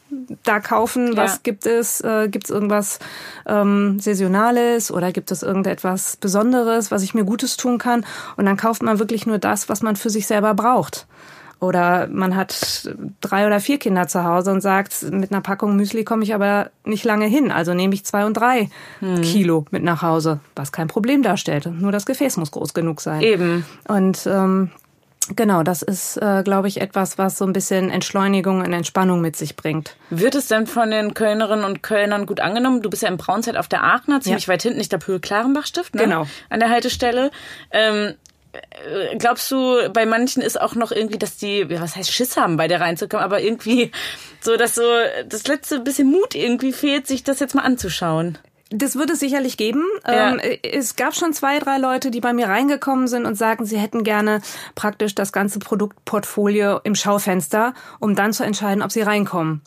da 0.44 0.60
kaufen? 0.62 1.16
Was 1.16 1.36
Ja. 1.36 1.40
gibt 1.44 1.66
es? 1.66 2.02
Äh, 2.02 2.28
gibt 2.28 2.46
es 2.46 2.50
irgendwas 2.52 3.00
ähm, 3.46 4.00
Saisonales 4.02 4.92
oder 4.92 5.14
gibt 5.14 5.32
es 5.32 5.44
irgendetwas 5.44 6.18
Besonderes, 6.18 6.92
was 6.92 7.02
ich 7.02 7.14
mir 7.14 7.24
Gutes 7.24 7.56
tun 7.56 7.78
kann? 7.78 8.06
Und 8.36 8.46
dann 8.46 8.58
kauft 8.58 8.84
man 8.84 9.00
wirklich 9.00 9.26
nur 9.26 9.38
das, 9.38 9.70
was 9.70 9.82
man 9.82 9.96
für 9.96 10.10
sich 10.10 10.28
selber 10.28 10.54
braucht. 10.56 11.08
Oder 11.66 12.08
man 12.08 12.36
hat 12.36 12.90
drei 13.22 13.46
oder 13.48 13.60
vier 13.60 13.80
Kinder 13.80 14.08
zu 14.08 14.24
Hause 14.24 14.52
und 14.52 14.62
sagt, 14.62 15.04
mit 15.12 15.32
einer 15.32 15.42
Packung 15.42 15.76
Müsli 15.76 16.04
komme 16.04 16.24
ich 16.24 16.34
aber 16.36 16.70
nicht 16.84 17.04
lange 17.04 17.26
hin. 17.26 17.52
Also 17.52 17.74
nehme 17.74 17.94
ich 17.94 18.06
zwei 18.06 18.26
und 18.26 18.36
drei 18.36 18.70
Kilo 19.22 19.66
mit 19.72 19.84
nach 19.84 20.02
Hause, 20.02 20.40
was 20.56 20.72
kein 20.72 20.88
Problem 20.88 21.24
darstellt. 21.24 21.66
Nur 21.66 21.92
das 21.92 22.06
Gefäß 22.06 22.38
muss 22.38 22.52
groß 22.52 22.74
genug 22.74 23.02
sein. 23.02 23.22
Eben. 23.22 23.66
Und 23.88 24.26
ähm, 24.28 24.70
genau, 25.36 25.64
das 25.64 25.82
ist, 25.82 26.18
äh, 26.18 26.44
glaube 26.44 26.68
ich, 26.68 26.82
etwas, 26.82 27.18
was 27.18 27.38
so 27.38 27.46
ein 27.46 27.54
bisschen 27.54 27.90
Entschleunigung 27.90 28.60
und 28.60 28.72
Entspannung 28.74 29.22
mit 29.22 29.36
sich 29.36 29.56
bringt. 29.56 29.96
Wird 30.10 30.36
es 30.36 30.48
denn 30.48 30.68
von 30.68 30.92
den 30.92 31.14
Kölnerinnen 31.14 31.66
und 31.66 31.82
Kölnern 31.82 32.26
gut 32.26 32.40
angenommen? 32.40 32.82
Du 32.82 32.90
bist 32.90 33.02
ja 33.02 33.10
in 33.10 33.18
Braunzeit 33.18 33.58
auf 33.58 33.68
der 33.68 33.84
Aachener, 33.84 34.22
ziemlich 34.22 34.46
Ja. 34.46 34.54
weit 34.54 34.62
hinten, 34.62 34.78
nicht 34.78 34.92
der 34.92 35.00
Höhe-Klarenbach-Stift, 35.06 35.96
ne? 35.96 36.04
Genau. 36.04 36.28
An 36.50 36.60
der 36.60 36.70
Haltestelle. 36.70 37.32
Ähm, 37.72 38.10
äh, 38.10 38.14
glaubst 39.18 39.50
du, 39.52 39.90
bei 39.92 40.06
manchen 40.06 40.42
ist 40.42 40.60
auch 40.60 40.76
noch 40.76 40.92
irgendwie, 40.92 41.18
dass 41.18 41.38
die, 41.38 41.70
was 41.70 41.96
heißt 41.96 42.12
Schiss 42.12 42.38
haben, 42.38 42.58
bei 42.58 42.68
der 42.68 42.82
reinzukommen, 42.82 43.24
aber 43.24 43.42
irgendwie 43.42 43.92
so, 44.42 44.58
dass 44.58 44.76
so 44.76 44.84
das 45.28 45.48
letzte 45.48 45.80
bisschen 45.80 46.10
Mut 46.10 46.36
irgendwie 46.36 46.74
fehlt, 46.74 47.08
sich 47.08 47.24
das 47.24 47.40
jetzt 47.40 47.56
mal 47.56 47.64
anzuschauen. 47.64 48.38
Das 48.72 48.96
würde 48.96 49.14
es 49.14 49.20
sicherlich 49.20 49.58
geben. 49.58 49.84
Ja. 50.08 50.34
Ähm, 50.34 50.58
es 50.64 50.96
gab 50.96 51.16
schon 51.16 51.34
zwei, 51.34 51.60
drei 51.60 51.78
Leute, 51.78 52.10
die 52.10 52.20
bei 52.20 52.34
mir 52.34 52.48
reingekommen 52.48 53.08
sind 53.08 53.26
und 53.26 53.36
sagen, 53.36 53.66
sie 53.66 53.78
hätten 53.78 54.04
gerne 54.04 54.42
praktisch 54.74 55.14
das 55.14 55.32
ganze 55.32 55.60
Produktportfolio 55.60 56.80
im 56.84 56.96
Schaufenster, 56.96 57.74
um 58.00 58.16
dann 58.16 58.34
zu 58.34 58.44
entscheiden, 58.44 58.82
ob 58.82 58.92
sie 58.92 59.02
reinkommen. 59.02 59.62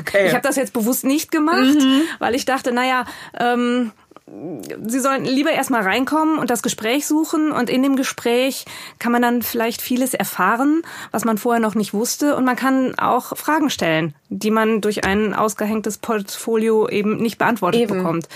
Okay. 0.00 0.26
Ich 0.28 0.32
habe 0.32 0.46
das 0.46 0.56
jetzt 0.56 0.72
bewusst 0.72 1.04
nicht 1.04 1.30
gemacht, 1.30 1.76
weil 2.20 2.34
ich 2.34 2.44
dachte, 2.44 2.72
naja, 2.72 3.04
ähm, 3.38 3.92
Sie 4.26 5.00
sollen 5.00 5.24
lieber 5.24 5.50
erstmal 5.50 5.82
reinkommen 5.82 6.38
und 6.38 6.48
das 6.48 6.62
Gespräch 6.62 7.06
suchen 7.06 7.50
und 7.50 7.68
in 7.68 7.82
dem 7.82 7.96
Gespräch 7.96 8.64
kann 9.00 9.10
man 9.10 9.20
dann 9.20 9.42
vielleicht 9.42 9.82
vieles 9.82 10.14
erfahren, 10.14 10.82
was 11.10 11.24
man 11.24 11.38
vorher 11.38 11.60
noch 11.60 11.74
nicht 11.74 11.92
wusste 11.92 12.36
und 12.36 12.44
man 12.44 12.54
kann 12.54 12.96
auch 12.98 13.36
Fragen 13.36 13.68
stellen, 13.68 14.14
die 14.28 14.52
man 14.52 14.80
durch 14.80 15.04
ein 15.04 15.34
ausgehängtes 15.34 15.98
Portfolio 15.98 16.88
eben 16.88 17.16
nicht 17.16 17.38
beantwortet 17.38 17.82
Eben. 17.82 17.98
bekommt. 17.98 18.28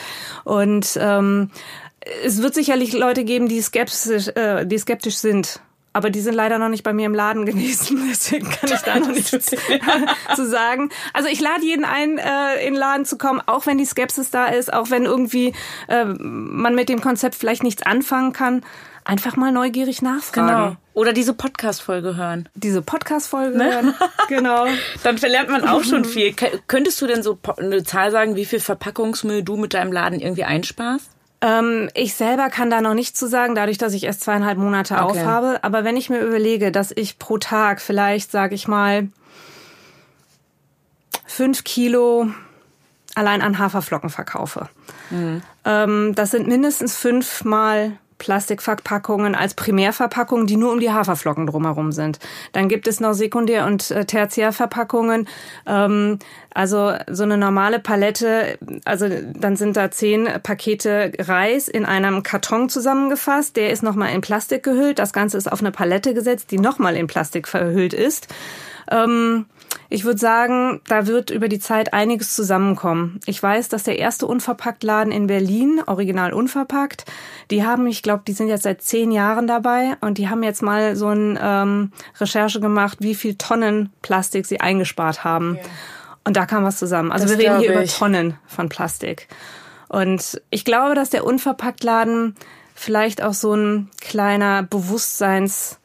Und 0.45 0.99
ähm, 1.01 1.51
es 2.25 2.43
wird 2.43 2.55
sicherlich 2.55 2.93
Leute 2.93 3.25
geben, 3.25 3.49
die 3.49 3.61
skeptisch, 3.61 4.29
äh, 4.35 4.67
die 4.67 4.79
skeptisch 4.79 5.17
sind. 5.17 5.61
Aber 5.97 6.11
die 6.11 6.21
sind 6.21 6.35
leider 6.35 6.59
noch 6.59 6.69
nicht 6.69 6.83
bei 6.83 6.93
mir 6.93 7.07
im 7.07 7.15
Laden 7.15 7.47
gewesen, 7.47 8.07
deswegen 8.11 8.51
kann 8.51 8.71
ich 8.71 8.81
da 8.83 8.99
noch 8.99 9.09
nichts 9.09 9.31
zu 10.37 10.47
sagen. 10.47 10.91
Also 11.15 11.31
ich 11.31 11.41
lade 11.41 11.65
jeden 11.65 11.87
ein, 11.87 12.19
äh, 12.19 12.67
in 12.67 12.75
den 12.75 12.79
Laden 12.79 13.07
zu 13.07 13.17
kommen, 13.17 13.41
auch 13.47 13.65
wenn 13.65 13.79
die 13.79 13.87
Skepsis 13.87 14.29
da 14.29 14.49
ist, 14.49 14.71
auch 14.71 14.91
wenn 14.91 15.07
irgendwie 15.07 15.55
äh, 15.89 16.05
man 16.05 16.75
mit 16.75 16.91
dem 16.91 17.01
Konzept 17.01 17.35
vielleicht 17.35 17.63
nichts 17.63 17.83
anfangen 17.83 18.35
kann. 18.35 18.63
Einfach 19.07 19.37
mal 19.37 19.51
neugierig 19.53 20.03
nachfragen. 20.03 20.49
Genau. 20.49 20.77
Oder 20.93 21.15
diese 21.15 21.33
Podcast-Folge 21.33 22.15
hören. 22.15 22.47
Diese 22.55 22.83
Podcast-Folge 22.83 23.65
hören. 23.65 23.95
genau. 24.29 24.67
Dann 25.03 25.17
verlernt 25.17 25.49
man 25.49 25.67
auch 25.67 25.83
schon 25.83 26.05
viel. 26.05 26.35
Könntest 26.67 27.01
du 27.01 27.07
denn 27.07 27.23
so 27.23 27.39
eine 27.57 27.85
Zahl 27.85 28.11
sagen, 28.11 28.37
wie 28.37 28.45
viel 28.45 28.61
Verpackungsmüll 28.61 29.43
du 29.43 29.57
mit 29.57 29.73
deinem 29.73 29.93
Laden 29.93 30.21
irgendwie 30.21 30.45
einsparst? 30.45 31.16
Ähm, 31.47 31.89
ich 31.95 32.15
selber 32.15 32.49
kann 32.49 32.71
da 32.71 32.81
noch 32.81 32.95
nichts 32.95 33.19
zu 33.19 33.29
sagen, 33.29 33.55
dadurch, 33.55 33.79
dass 33.79 33.95
ich 33.95 34.03
erst 34.03 34.23
zweieinhalb 34.23 34.59
Monate 34.59 34.95
Okay. 34.95 35.05
aufhabe. 35.05 35.61
Aber 35.63 35.85
wenn 35.85 35.97
ich 35.97 36.11
mir 36.11 36.19
überlege, 36.21 36.73
dass 36.73 36.91
ich 36.91 37.21
pro 37.21 37.39
Tag 37.39 37.81
vielleicht, 37.81 38.33
sage 38.33 38.57
ich 38.57 38.67
mal, 38.67 39.09
fünf 41.25 41.63
Kilo 41.63 42.27
allein 43.15 43.43
an 43.43 43.59
Haferflocken 43.59 44.11
verkaufe. 44.11 44.69
Ähm, 45.65 46.15
das 46.17 46.33
sind 46.33 46.49
mindestens 46.49 46.97
fünfmal 46.97 47.93
Plastikverpackungen 48.19 49.35
als 49.35 49.55
Primärverpackungen, 49.55 50.47
die 50.47 50.57
nur 50.57 50.73
um 50.73 50.81
die 50.81 50.91
Haferflocken 50.91 51.47
drumherum 51.47 51.93
sind. 51.93 52.19
Dann 52.53 52.69
gibt 52.69 52.89
es 52.89 53.01
noch 53.01 53.13
Sekundär- 53.13 53.67
und 53.67 53.91
äh, 53.91 54.05
Tertiärverpackungen. 54.05 55.29
Ähm, 55.67 56.19
also 56.55 56.95
so 57.09 57.23
eine 57.25 57.37
normale 57.37 57.79
Palette, 57.79 58.59
also 58.85 59.09
dann 59.35 59.57
sind 59.57 59.77
da 59.77 59.91
zehn 59.91 60.27
Pakete 60.43 61.13
Reis 61.19 61.69
in 61.69 61.85
einem 61.85 62.23
Karton 62.23 62.69
zusammengefasst. 62.69 63.57
Der 63.57 63.71
ist 63.71 63.83
nochmal 63.83 64.15
in 64.15 64.23
Plastik 64.23 64.63
gehüllt. 64.63 64.99
Das 64.99 65.13
Ganze 65.13 65.37
ist 65.37 65.53
auf 65.53 65.61
eine 65.61 65.71
Palette 65.71 66.15
gesetzt, 66.15 66.51
die 66.51 66.59
nochmal 66.59 66.97
in 66.97 67.07
Plastik 67.07 67.47
verhüllt 67.47 67.93
ist. 67.93 68.29
Ähm, 68.91 69.47
ich 69.89 70.05
würde 70.05 70.19
sagen, 70.19 70.81
da 70.89 71.07
wird 71.07 71.31
über 71.31 71.49
die 71.49 71.59
Zeit 71.59 71.93
einiges 71.93 72.35
zusammenkommen. 72.35 73.21
Ich 73.27 73.43
weiß, 73.43 73.69
dass 73.69 73.85
der 73.85 73.99
erste 73.99 74.27
Unverpacktladen 74.27 75.13
in 75.13 75.27
Berlin, 75.27 75.81
original 75.87 76.33
unverpackt, 76.33 77.05
die 77.51 77.65
haben, 77.65 77.87
ich 77.87 78.03
glaube, 78.03 78.23
die 78.27 78.33
sind 78.33 78.49
jetzt 78.49 78.65
seit 78.65 78.83
zehn 78.83 79.13
Jahren 79.13 79.47
dabei 79.47 79.97
und 80.01 80.19
die 80.19 80.29
haben 80.29 80.43
jetzt 80.43 80.63
mal 80.63 80.97
so 80.97 81.09
eine 81.09 81.39
ähm, 81.41 81.93
Recherche 82.21 82.61
gemacht, 82.61 82.99
wie 83.01 83.15
viel 83.15 83.37
Tonnen 83.37 83.91
Plastik 84.03 84.47
sie 84.47 84.61
eingespart 84.61 85.25
haben. 85.25 85.59
Und 86.25 86.37
da 86.37 86.47
kam 86.47 86.65
was 86.65 86.79
zusammen. 86.79 87.13
Also 87.13 87.27
Das 87.27 87.39
wir 87.39 87.45
reden 87.45 87.59
hier 87.61 87.69
glaub 87.69 87.77
über 87.77 87.85
ich. 87.85 87.97
Tonnen 87.97 88.37
von 88.47 88.69
Plastik. 88.69 89.29
Und 89.89 90.41
ich 90.51 90.65
glaube, 90.65 90.97
dass 90.97 91.11
der 91.11 91.25
Unverpacktladen 91.25 92.35
vielleicht 92.75 93.23
auch 93.23 93.33
so 93.33 93.55
ein 93.55 93.91
kleiner 94.01 94.65
Bewusstseins 94.65 95.79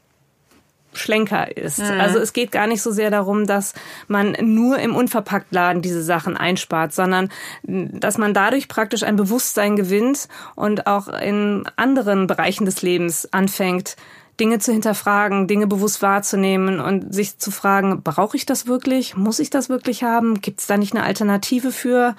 Schlenker 0.93 1.55
ist. 1.55 1.79
Also 1.79 2.19
es 2.19 2.33
geht 2.33 2.51
gar 2.51 2.67
nicht 2.67 2.81
so 2.81 2.91
sehr 2.91 3.10
darum, 3.10 3.48
dass 3.48 3.74
man 4.07 4.36
nur 4.41 4.79
im 4.79 4.95
Unverpacktladen 4.95 5.81
diese 5.81 6.03
Sachen 6.03 6.36
einspart, 6.36 6.93
sondern 6.93 7.29
dass 7.63 8.17
man 8.17 8.33
dadurch 8.33 8.67
praktisch 8.67 9.03
ein 9.03 9.15
Bewusstsein 9.15 9.75
gewinnt 9.75 10.27
und 10.55 10.88
auch 10.88 11.07
in 11.07 11.63
anderen 11.75 12.27
Bereichen 12.27 12.65
des 12.65 12.81
Lebens 12.81 13.31
anfängt, 13.31 13.95
Dinge 14.39 14.60
zu 14.60 14.71
hinterfragen, 14.71 15.48
Dinge 15.48 15.67
bewusst 15.67 16.01
wahrzunehmen 16.01 16.79
und 16.79 17.13
sich 17.13 17.38
zu 17.38 17.51
fragen, 17.51 18.01
brauche 18.01 18.36
ich 18.36 18.45
das 18.45 18.65
wirklich? 18.65 19.15
Muss 19.15 19.39
ich 19.39 19.50
das 19.50 19.69
wirklich 19.69 20.03
haben? 20.03 20.41
Gibt 20.41 20.62
es 20.62 20.67
da 20.67 20.77
nicht 20.77 20.95
eine 20.95 21.03
Alternative 21.03 21.71
für? 21.71 22.15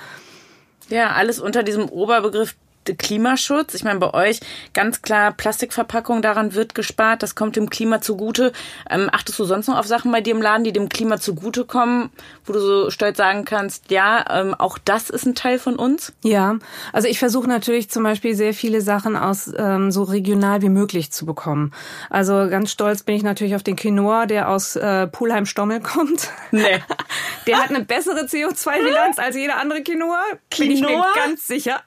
Ja, 0.88 1.12
alles 1.12 1.41
unter 1.41 1.62
diesem 1.62 1.88
Oberbegriff 1.88 2.55
Klimaschutz. 2.85 3.75
Ich 3.75 3.85
meine, 3.85 3.99
bei 3.99 4.12
euch 4.15 4.41
ganz 4.73 5.03
klar 5.03 5.33
Plastikverpackung, 5.33 6.23
daran 6.23 6.55
wird 6.55 6.75
gespart, 6.75 7.23
das 7.23 7.35
kommt 7.35 7.57
dem 7.57 7.71
Klima 7.71 8.01
zugute. 8.01 8.53
Ähm, 8.91 9.09
achtest 9.12 9.39
du 9.39 9.45
sonst 9.45 9.69
noch 9.69 9.79
auf 9.79 9.87
Sachen 9.87 10.12
bei 10.12 10.21
dir 10.21 10.35
im 10.35 10.43
Laden, 10.43 10.65
die 10.65 10.73
dem 10.73 10.89
Klima 10.89 11.19
zugutekommen, 11.19 12.11
wo 12.45 12.53
du 12.53 12.61
so 12.61 12.91
stolz 12.91 13.17
sagen 13.17 13.45
kannst, 13.45 13.91
ja, 13.91 14.25
ähm, 14.31 14.55
auch 14.55 14.79
das 14.79 15.11
ist 15.11 15.27
ein 15.27 15.35
Teil 15.35 15.59
von 15.59 15.77
uns? 15.77 16.12
Ja, 16.23 16.59
also 16.93 17.09
ich 17.09 17.19
versuche 17.19 17.49
natürlich 17.49 17.91
zum 17.91 18.03
Beispiel 18.03 18.35
sehr 18.35 18.55
viele 18.55 18.81
Sachen 18.81 19.17
aus 19.17 19.51
ähm, 19.57 19.91
so 19.91 20.03
regional 20.03 20.62
wie 20.62 20.69
möglich 20.69 21.12
zu 21.12 21.27
bekommen. 21.27 21.73
Also 22.11 22.49
ganz 22.49 22.71
stolz 22.71 23.03
bin 23.03 23.15
ich 23.15 23.23
natürlich 23.23 23.55
auf 23.55 23.62
den 23.62 23.77
Quinoa, 23.77 24.27
der 24.27 24.49
aus 24.49 24.77
äh, 24.77 25.07
Pulheim-Stommel 25.07 25.81
kommt. 25.81 26.31
Nee. 26.51 26.83
Der 27.47 27.61
hat 27.61 27.71
eine 27.71 27.85
bessere 27.85 28.21
CO2-Bilanz 28.21 29.19
als 29.19 29.35
jeder 29.35 29.57
andere 29.57 29.83
Quinoa. 29.83 30.23
Bin 30.57 30.71
ich 30.71 30.81
mir 30.81 30.89
Quinoa? 30.89 31.07
ganz 31.17 31.47
sicher. 31.47 31.83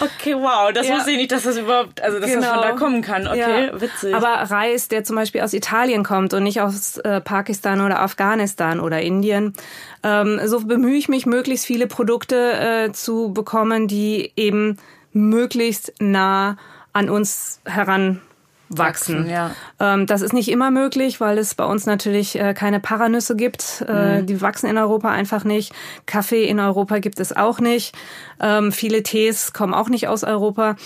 Okay, 0.00 0.27
wow, 0.36 0.72
das 0.72 0.88
Ja. 0.88 0.96
wusste 0.96 1.10
ich 1.12 1.16
nicht, 1.16 1.32
dass 1.32 1.42
das 1.44 1.56
überhaupt, 1.56 2.00
also 2.02 2.18
dass 2.20 2.32
das 2.32 2.46
von 2.46 2.62
da 2.62 2.72
kommen 2.72 3.02
kann. 3.02 3.26
Okay, 3.26 3.66
Ja. 3.72 3.80
witzig. 3.80 4.14
Aber 4.14 4.28
Reis, 4.28 4.88
der 4.88 5.04
zum 5.04 5.16
Beispiel 5.16 5.40
aus 5.40 5.52
Italien 5.52 6.04
kommt 6.04 6.34
und 6.34 6.42
nicht 6.42 6.60
aus 6.60 6.98
äh, 6.98 7.20
Pakistan 7.20 7.80
oder 7.80 8.00
Afghanistan 8.00 8.80
oder 8.80 9.00
Indien, 9.00 9.54
ähm, 10.02 10.40
so 10.44 10.60
bemühe 10.60 10.96
ich 10.96 11.08
mich, 11.08 11.26
möglichst 11.26 11.66
viele 11.66 11.86
Produkte 11.86 12.52
äh, 12.52 12.92
zu 12.92 13.32
bekommen, 13.32 13.88
die 13.88 14.32
eben 14.36 14.76
möglichst 15.12 15.92
nah 16.00 16.56
an 16.92 17.10
uns 17.10 17.60
heranwachsen. 17.64 18.27
Wachsen, 18.68 19.28
ja. 19.28 19.50
Ähm, 19.80 20.06
das 20.06 20.20
ist 20.20 20.32
nicht 20.32 20.50
immer 20.50 20.70
möglich, 20.70 21.20
weil 21.20 21.38
es 21.38 21.54
bei 21.54 21.64
uns 21.64 21.86
natürlich 21.86 22.38
äh, 22.38 22.54
keine 22.54 22.80
Paranüsse 22.80 23.34
gibt. 23.36 23.82
Äh, 23.88 24.22
Die 24.22 24.40
wachsen 24.40 24.68
in 24.68 24.76
Europa 24.78 25.10
einfach 25.10 25.44
nicht. 25.44 25.72
Kaffee 26.06 26.44
in 26.44 26.60
Europa 26.60 26.98
gibt 26.98 27.20
es 27.20 27.34
auch 27.34 27.60
nicht. 27.60 27.94
Ähm, 28.40 28.72
viele 28.72 29.02
Tees 29.02 29.52
kommen 29.52 29.74
auch 29.74 29.88
nicht 29.88 30.08
aus 30.08 30.24
Europa. 30.24 30.76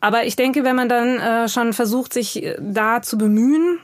Aber 0.00 0.24
ich 0.24 0.36
denke, 0.36 0.64
wenn 0.64 0.76
man 0.76 0.88
dann 0.88 1.18
äh, 1.18 1.48
schon 1.48 1.72
versucht, 1.72 2.12
sich 2.12 2.42
äh, 2.42 2.56
da 2.60 3.02
zu 3.02 3.18
bemühen, 3.18 3.78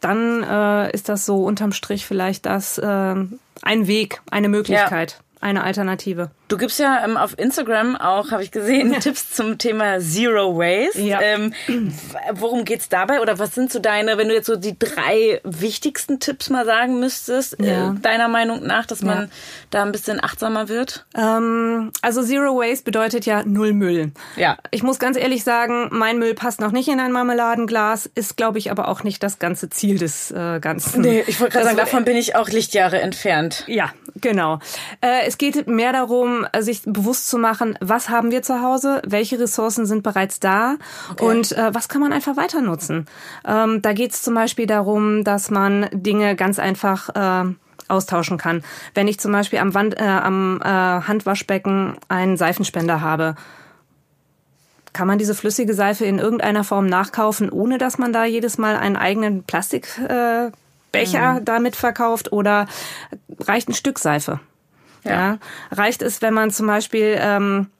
dann 0.00 0.42
äh, 0.42 0.90
ist 0.92 1.08
das 1.08 1.26
so 1.26 1.44
unterm 1.44 1.72
Strich 1.72 2.06
vielleicht 2.06 2.46
das 2.46 2.78
äh, 2.78 3.14
ein 3.62 3.86
Weg, 3.86 4.22
eine 4.30 4.48
Möglichkeit, 4.48 5.20
eine 5.40 5.62
Alternative. 5.62 6.30
Du 6.50 6.56
gibst 6.56 6.80
ja 6.80 7.04
ähm, 7.04 7.16
auf 7.16 7.38
Instagram 7.38 7.94
auch, 7.94 8.32
habe 8.32 8.42
ich 8.42 8.50
gesehen, 8.50 8.98
Tipps 9.00 9.30
zum 9.32 9.56
Thema 9.56 10.00
Zero 10.00 10.56
Waste. 10.58 11.00
Ja. 11.00 11.20
Ähm, 11.22 11.54
worum 12.32 12.64
geht's 12.64 12.88
dabei? 12.88 13.20
Oder 13.20 13.38
was 13.38 13.54
sind 13.54 13.70
so 13.70 13.78
deine, 13.78 14.18
wenn 14.18 14.26
du 14.26 14.34
jetzt 14.34 14.46
so 14.46 14.56
die 14.56 14.76
drei 14.76 15.40
wichtigsten 15.44 16.18
Tipps 16.18 16.50
mal 16.50 16.64
sagen 16.64 16.98
müsstest, 16.98 17.56
Ja. 17.60 17.92
äh, 17.92 17.94
deiner 18.00 18.26
Meinung 18.26 18.66
nach, 18.66 18.84
dass 18.84 19.02
man 19.02 19.18
Ja. 19.22 19.28
da 19.70 19.82
ein 19.84 19.92
bisschen 19.92 20.22
achtsamer 20.22 20.68
wird? 20.68 21.06
Ähm, 21.16 21.92
also 22.02 22.20
Zero 22.24 22.56
Waste 22.56 22.82
bedeutet 22.82 23.26
ja 23.26 23.44
Null 23.44 23.72
Müll. 23.72 24.10
Ja. 24.34 24.58
Ich 24.72 24.82
muss 24.82 24.98
ganz 24.98 25.16
ehrlich 25.16 25.44
sagen, 25.44 25.88
mein 25.92 26.18
Müll 26.18 26.34
passt 26.34 26.60
noch 26.60 26.72
nicht 26.72 26.88
in 26.88 26.98
ein 26.98 27.12
Marmeladenglas, 27.12 28.10
ist, 28.16 28.36
glaube 28.36 28.58
ich, 28.58 28.72
aber 28.72 28.88
auch 28.88 29.04
nicht 29.04 29.22
das 29.22 29.38
ganze 29.38 29.70
Ziel 29.70 29.98
des 29.98 30.32
äh, 30.32 30.58
Ganzen. 30.60 31.04
ich 31.04 31.38
wollte 31.38 31.52
gerade 31.52 31.66
sagen, 31.66 31.76
davon 31.76 32.04
bin 32.04 32.16
ich 32.16 32.34
auch 32.34 32.48
Lichtjahre 32.48 33.00
entfernt. 33.00 33.62
Ja, 33.68 33.92
genau. 34.16 34.58
Äh, 35.00 35.26
es 35.28 35.38
geht 35.38 35.68
mehr 35.68 35.92
darum, 35.92 36.39
äh, 36.52 36.62
sich 36.62 36.82
bewusst 36.84 37.28
zu 37.28 37.38
machen, 37.38 37.76
was 37.80 38.08
haben 38.08 38.30
wir 38.30 38.42
zu 38.42 38.62
Hause, 38.62 39.02
welche 39.06 39.38
Ressourcen 39.38 39.86
sind 39.86 40.02
bereits 40.02 40.40
da 40.40 40.76
und 41.20 41.52
äh, 41.52 41.74
was 41.74 41.88
kann 41.88 42.00
man 42.00 42.12
einfach 42.12 42.36
weiter 42.36 42.60
nutzen. 42.60 43.06
Ähm, 43.46 43.82
da 43.82 43.92
geht 43.92 44.12
es 44.12 44.22
zum 44.22 44.34
Beispiel 44.34 44.66
darum, 44.66 45.24
dass 45.24 45.50
man 45.50 45.88
Dinge 45.92 46.36
ganz 46.36 46.58
einfach 46.58 47.08
äh, 47.10 47.54
austauschen 47.88 48.38
kann. 48.38 48.62
Wenn 48.94 49.08
ich 49.08 49.18
zum 49.18 49.32
Beispiel 49.32 49.58
am, 49.58 49.74
Wand, 49.74 49.98
äh, 49.98 50.04
am 50.04 50.60
äh, 50.62 50.66
Handwaschbecken 50.66 51.96
einen 52.08 52.36
Seifenspender 52.36 53.00
habe, 53.00 53.34
kann 54.92 55.06
man 55.06 55.18
diese 55.18 55.34
flüssige 55.34 55.74
Seife 55.74 56.04
in 56.04 56.18
irgendeiner 56.18 56.64
Form 56.64 56.86
nachkaufen, 56.86 57.50
ohne 57.50 57.78
dass 57.78 57.98
man 57.98 58.12
da 58.12 58.24
jedes 58.24 58.58
Mal 58.58 58.76
einen 58.76 58.96
eigenen 58.96 59.44
Plastikbecher 59.44 60.46
äh, 60.46 60.50
Becher 60.92 61.40
damit 61.44 61.76
verkauft 61.76 62.32
oder 62.32 62.66
reicht 63.38 63.68
ein 63.68 63.74
Stück 63.74 64.00
Seife? 64.00 64.40
Ja. 65.04 65.38
Reicht 65.70 66.02
es, 66.02 66.22
wenn 66.22 66.34
man 66.34 66.50
zum 66.50 66.66
Beispiel 66.66 67.16
ähm, 67.18 67.68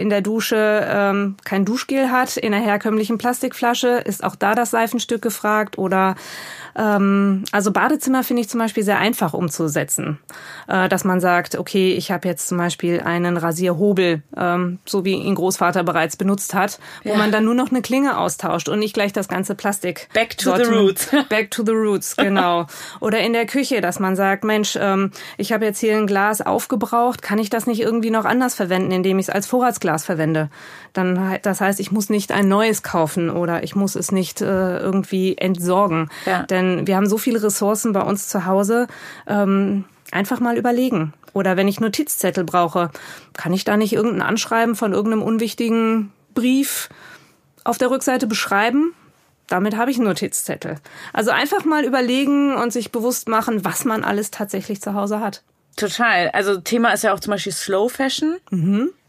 in 0.00 0.08
der 0.10 0.20
Dusche 0.22 0.84
ähm, 0.88 1.36
kein 1.44 1.64
Duschgel 1.64 2.10
hat, 2.10 2.36
in 2.36 2.52
einer 2.54 2.64
herkömmlichen 2.64 3.18
Plastikflasche, 3.18 3.88
ist 3.88 4.24
auch 4.24 4.34
da 4.34 4.54
das 4.54 4.70
Seifenstück 4.70 5.22
gefragt 5.22 5.78
oder 5.78 6.16
ähm, 6.74 7.44
also 7.52 7.70
Badezimmer 7.70 8.22
finde 8.24 8.42
ich 8.42 8.48
zum 8.48 8.60
Beispiel 8.60 8.82
sehr 8.82 8.98
einfach 8.98 9.32
umzusetzen, 9.34 10.18
äh, 10.68 10.88
dass 10.88 11.04
man 11.04 11.20
sagt, 11.20 11.56
okay, 11.56 11.92
ich 11.94 12.10
habe 12.10 12.28
jetzt 12.28 12.48
zum 12.48 12.58
Beispiel 12.58 13.00
einen 13.00 13.36
Rasierhobel, 13.36 14.22
ähm, 14.36 14.78
so 14.84 15.04
wie 15.04 15.12
ihn 15.14 15.34
Großvater 15.34 15.84
bereits 15.84 16.16
benutzt 16.16 16.52
hat, 16.54 16.78
wo 17.04 17.10
Ja. 17.10 17.16
man 17.16 17.32
dann 17.32 17.44
nur 17.44 17.54
noch 17.54 17.70
eine 17.70 17.82
Klinge 17.82 18.18
austauscht 18.18 18.68
und 18.68 18.78
nicht 18.78 18.94
gleich 18.94 19.12
das 19.12 19.28
ganze 19.28 19.54
Plastik. 19.54 20.08
Back 20.12 20.36
to 20.38 20.50
the 20.56 20.64
Sortiment- 20.64 20.80
roots. 20.88 21.08
Back 21.28 21.50
to 21.50 21.64
the 21.64 21.72
roots, 21.72 22.16
genau. 22.16 22.66
Oder 23.00 23.20
in 23.20 23.32
der 23.32 23.46
Küche, 23.46 23.80
dass 23.80 23.98
man 24.00 24.16
sagt, 24.16 24.44
Mensch, 24.44 24.76
ähm, 24.80 25.12
ich 25.38 25.52
habe 25.52 25.64
jetzt 25.64 25.78
hier 25.78 25.96
ein 25.96 26.06
Glas 26.06 26.40
aufgebraucht, 26.42 27.22
kann 27.22 27.38
ich 27.38 27.48
das 27.50 27.66
nicht 27.66 27.80
irgendwie 27.80 28.10
noch 28.10 28.24
anders 28.24 28.54
verwenden, 28.54 28.92
indem 28.96 29.18
ich 29.18 29.28
es 29.28 29.34
als 29.34 29.46
Vorratsglas 29.46 30.04
verwende? 30.04 30.50
Dann, 30.92 31.38
das 31.42 31.60
heißt, 31.60 31.78
ich 31.80 31.92
muss 31.92 32.10
nicht 32.10 32.32
ein 32.32 32.48
neues 32.48 32.82
kaufen 32.82 33.30
oder 33.30 33.62
ich 33.62 33.76
muss 33.76 33.94
es 33.94 34.10
nicht 34.10 34.40
äh, 34.40 34.78
irgendwie 34.78 35.38
entsorgen. 35.38 36.08
Ja. 36.24 36.42
Denn 36.42 36.86
wir 36.86 36.96
haben 36.96 37.06
so 37.06 37.18
viele 37.18 37.42
Ressourcen 37.42 37.92
bei 37.92 38.02
uns 38.02 38.28
zu 38.28 38.46
Hause. 38.46 38.88
Ähm, 39.26 39.84
einfach 40.10 40.40
mal 40.40 40.56
überlegen. 40.56 41.12
Oder 41.32 41.56
wenn 41.56 41.68
ich 41.68 41.80
Notizzettel 41.80 42.44
brauche, 42.44 42.90
kann 43.34 43.52
ich 43.52 43.64
da 43.64 43.76
nicht 43.76 43.92
irgendein 43.92 44.22
Anschreiben 44.22 44.74
von 44.74 44.92
irgendeinem 44.92 45.22
unwichtigen 45.22 46.12
Brief 46.34 46.88
auf 47.64 47.78
der 47.78 47.90
Rückseite 47.90 48.26
beschreiben? 48.26 48.94
Damit 49.46 49.76
habe 49.76 49.90
ich 49.90 49.98
einen 49.98 50.06
Notizzettel. 50.06 50.76
Also 51.12 51.30
einfach 51.30 51.64
mal 51.64 51.84
überlegen 51.84 52.54
und 52.54 52.72
sich 52.72 52.90
bewusst 52.90 53.28
machen, 53.28 53.64
was 53.64 53.84
man 53.84 54.02
alles 54.02 54.30
tatsächlich 54.30 54.80
zu 54.80 54.94
Hause 54.94 55.20
hat. 55.20 55.42
Total. 55.76 56.30
Also 56.30 56.58
Thema 56.60 56.92
ist 56.92 57.04
ja 57.04 57.12
auch 57.12 57.20
zum 57.20 57.32
Beispiel 57.32 57.52
Slow 57.52 57.88
Fashion. 57.92 58.36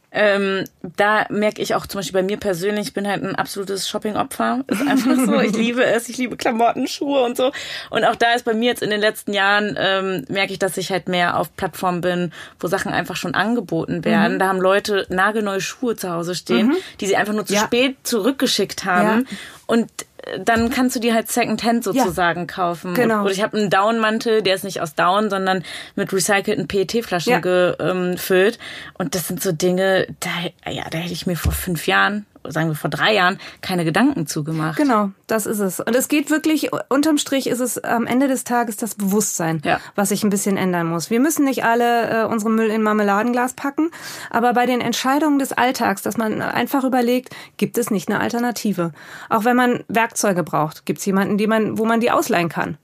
Ähm, 0.10 0.64
da 0.96 1.26
merke 1.30 1.62
ich 1.62 1.76
auch 1.76 1.86
zum 1.86 2.00
Beispiel 2.00 2.22
bei 2.22 2.24
mir 2.26 2.38
persönlich, 2.38 2.88
ich 2.88 2.94
bin 2.94 3.08
halt 3.08 3.24
ein 3.24 3.36
absolutes 3.36 3.88
Shopping-Opfer. 3.90 4.64
Ist 4.68 4.82
einfach 4.88 5.16
so. 5.26 5.40
Ich 5.42 5.56
liebe 5.56 5.84
es. 5.84 6.08
Ich 6.10 6.18
liebe 6.18 6.38
Klamotten, 6.38 6.88
Schuhe 6.88 7.24
und 7.24 7.36
so. 7.38 7.52
Und 7.90 8.04
auch 8.06 8.16
da 8.16 8.34
ist 8.34 8.46
bei 8.46 8.54
mir 8.54 8.68
jetzt 8.70 8.82
in 8.82 8.90
den 8.90 9.02
letzten 9.02 9.34
Jahren, 9.34 9.76
ähm, 9.78 10.26
merke 10.30 10.54
ich, 10.54 10.60
dass 10.60 10.78
ich 10.78 10.92
halt 10.92 11.08
mehr 11.10 11.38
auf 11.38 11.56
Plattformen 11.56 12.02
bin, 12.02 12.32
wo 12.60 12.68
Sachen 12.68 12.92
einfach 12.94 13.18
schon 13.18 13.36
angeboten 13.36 14.06
werden. 14.06 14.40
Da 14.40 14.48
haben 14.48 14.62
Leute 14.62 15.06
nagelneue 15.10 15.62
Schuhe 15.62 15.96
zu 15.98 16.10
Hause 16.12 16.36
stehen, 16.36 16.74
die 17.02 17.06
sie 17.06 17.18
einfach 17.18 17.34
nur 17.34 17.46
zu 17.46 17.54
Ja. 17.54 17.66
spät 17.66 17.98
zurückgeschickt 18.04 18.86
haben. 18.86 19.26
Ja. 19.30 19.38
Und 19.68 19.92
dann 20.40 20.70
kannst 20.70 20.96
du 20.96 21.00
die 21.00 21.14
halt 21.14 21.30
Secondhand 21.32 21.84
sozusagen 21.84 22.48
kaufen. 22.48 22.94
Genau. 22.94 23.24
Oder 23.24 23.32
ich 23.32 23.42
habe 23.42 23.58
einen 23.58 23.70
Down-Mantel, 23.70 24.42
der 24.42 24.56
ist 24.56 24.64
nicht 24.64 24.82
aus 24.82 24.96
Down, 24.96 25.30
sondern 25.30 25.64
mit 25.96 26.12
recycelten 26.14 26.68
PET-Flaschen 26.68 27.32
Ja. 27.32 27.40
gefüllt. 27.40 28.60
Und 28.98 29.16
das 29.16 29.28
sind 29.28 29.42
so 29.42 29.52
Dinge, 29.52 30.08
da, 30.20 30.72
ja, 30.72 30.84
da 30.90 30.98
hätte 30.98 31.14
ich 31.14 31.28
mir 31.28 31.36
vor 31.36 31.52
fünf 31.52 31.88
Jahren, 31.88 32.26
sagen 32.50 32.70
wir 32.70 32.76
vor 32.76 32.90
drei 32.90 33.14
Jahren, 33.14 33.40
keine 33.62 33.86
Gedanken 33.86 34.28
zugemacht. 34.28 34.78
Genau, 34.78 35.12
das 35.28 35.46
ist 35.46 35.60
es. 35.60 35.80
Und 35.80 35.96
es 35.96 36.08
geht 36.08 36.30
wirklich, 36.30 36.70
unterm 36.90 37.18
Strich 37.18 37.48
ist 37.48 37.60
es 37.60 37.84
am 37.84 38.06
Ende 38.06 38.28
des 38.28 38.44
Tages 38.44 38.78
das 38.78 38.96
Bewusstsein, 38.96 39.62
Ja. 39.66 39.80
was 39.96 40.10
sich 40.10 40.24
ein 40.24 40.30
bisschen 40.30 40.58
ändern 40.58 40.88
muss. 40.88 41.10
Wir 41.10 41.20
müssen 41.20 41.46
nicht 41.46 41.64
alle 41.64 42.24
äh, 42.24 42.26
unseren 42.26 42.56
Müll 42.56 42.70
in 42.70 42.82
Marmeladenglas 42.84 43.54
packen, 43.54 43.92
aber 44.30 44.54
bei 44.54 44.66
den 44.66 44.82
Entscheidungen 44.82 45.40
des 45.40 45.54
Alltags, 45.54 46.02
dass 46.02 46.18
man 46.18 46.42
einfach 46.42 46.84
überlegt, 46.84 47.36
gibt 47.58 47.78
es 47.78 47.92
nicht 47.92 48.10
eine 48.10 48.20
Alternative? 48.20 48.92
Auch 49.30 49.46
wenn 49.46 49.56
man 49.56 49.84
Werkzeuge 49.88 50.44
braucht, 50.44 50.86
gibt 50.86 51.00
es 51.00 51.06
jemanden, 51.06 51.38
die 51.38 51.48
man, 51.48 51.78
wo 51.78 51.86
man 51.86 52.00
die 52.00 52.12
ausleihen 52.12 52.50
kann. 52.50 52.78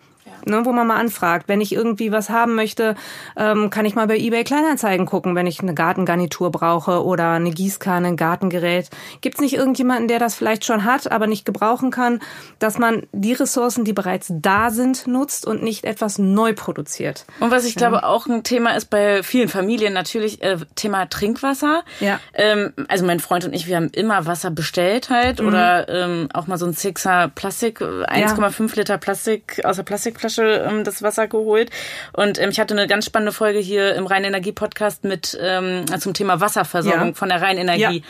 Ne, 0.45 0.65
wo 0.65 0.73
man 0.73 0.87
mal 0.87 0.97
anfragt, 0.97 1.47
wenn 1.47 1.61
ich 1.61 1.71
irgendwie 1.71 2.11
was 2.11 2.29
haben 2.29 2.55
möchte, 2.55 2.95
ähm, 3.37 3.69
kann 3.69 3.85
ich 3.85 3.95
mal 3.95 4.07
bei 4.07 4.17
eBay 4.17 4.43
Kleinanzeigen 4.43 5.05
gucken, 5.05 5.35
wenn 5.35 5.47
ich 5.47 5.61
eine 5.61 5.73
Gartengarnitur 5.73 6.51
brauche 6.51 7.03
oder 7.05 7.31
eine 7.31 7.51
Gießkanne, 7.51 8.09
ein 8.09 8.17
Gartengerät. 8.17 8.89
Gibt 9.21 9.35
es 9.35 9.41
nicht 9.41 9.53
irgendjemanden, 9.53 10.07
der 10.07 10.19
das 10.19 10.35
vielleicht 10.35 10.65
schon 10.65 10.83
hat, 10.83 11.11
aber 11.11 11.27
nicht 11.27 11.45
gebrauchen 11.45 11.91
kann, 11.91 12.19
dass 12.59 12.77
man 12.77 13.03
die 13.13 13.33
Ressourcen, 13.33 13.85
die 13.85 13.93
bereits 13.93 14.33
da 14.33 14.69
sind, 14.69 15.07
nutzt 15.07 15.45
und 15.45 15.63
nicht 15.63 15.85
etwas 15.85 16.17
neu 16.17 16.53
produziert? 16.53 17.25
Und 17.39 17.51
was 17.51 17.65
ich 17.65 17.75
glaube 17.75 18.03
auch 18.03 18.27
ein 18.27 18.43
Thema 18.43 18.75
ist 18.75 18.89
bei 18.89 19.23
vielen 19.23 19.47
Familien 19.47 19.93
natürlich 19.93 20.41
äh, 20.41 20.57
Thema 20.75 21.05
Trinkwasser. 21.05 21.83
Ja. 21.99 22.19
Ähm, 22.33 22.73
also 22.89 23.05
mein 23.05 23.19
Freund 23.19 23.45
und 23.45 23.53
ich, 23.53 23.67
wir 23.67 23.77
haben 23.77 23.89
immer 23.93 24.25
Wasser 24.25 24.51
bestellt 24.51 25.09
halt 25.09 25.39
oder 25.39 25.87
ähm, 25.89 26.29
auch 26.33 26.47
mal 26.47 26.57
so 26.57 26.65
ein 26.65 26.73
Sixer 26.73 27.31
Plastik, 27.33 27.81
äh, 27.81 27.85
1,5 27.85 28.75
Liter 28.75 28.97
Plastik 28.97 29.61
aus 29.63 29.77
der 29.77 29.83
Plastikflasche 29.83 30.32
ähm, 30.41 30.83
das 30.83 31.01
Wasser 31.03 31.27
geholt. 31.27 31.69
Und 32.13 32.39
ähm, 32.39 32.49
ich 32.49 32.59
hatte 32.59 32.73
eine 32.73 32.87
ganz 32.87 33.05
spannende 33.05 33.31
Folge 33.31 33.59
hier 33.59 33.95
im 33.95 34.05
Rheinenergie-Podcast 34.05 35.03
mit 35.03 35.37
ähm, 35.41 35.85
zum 35.99 36.13
Thema 36.13 36.39
Wasserversorgung 36.39 37.09
Ja. 37.09 37.13
von 37.13 37.29
der 37.29 37.41
Rheinenergie. 37.41 37.97
Ja. 37.99 38.03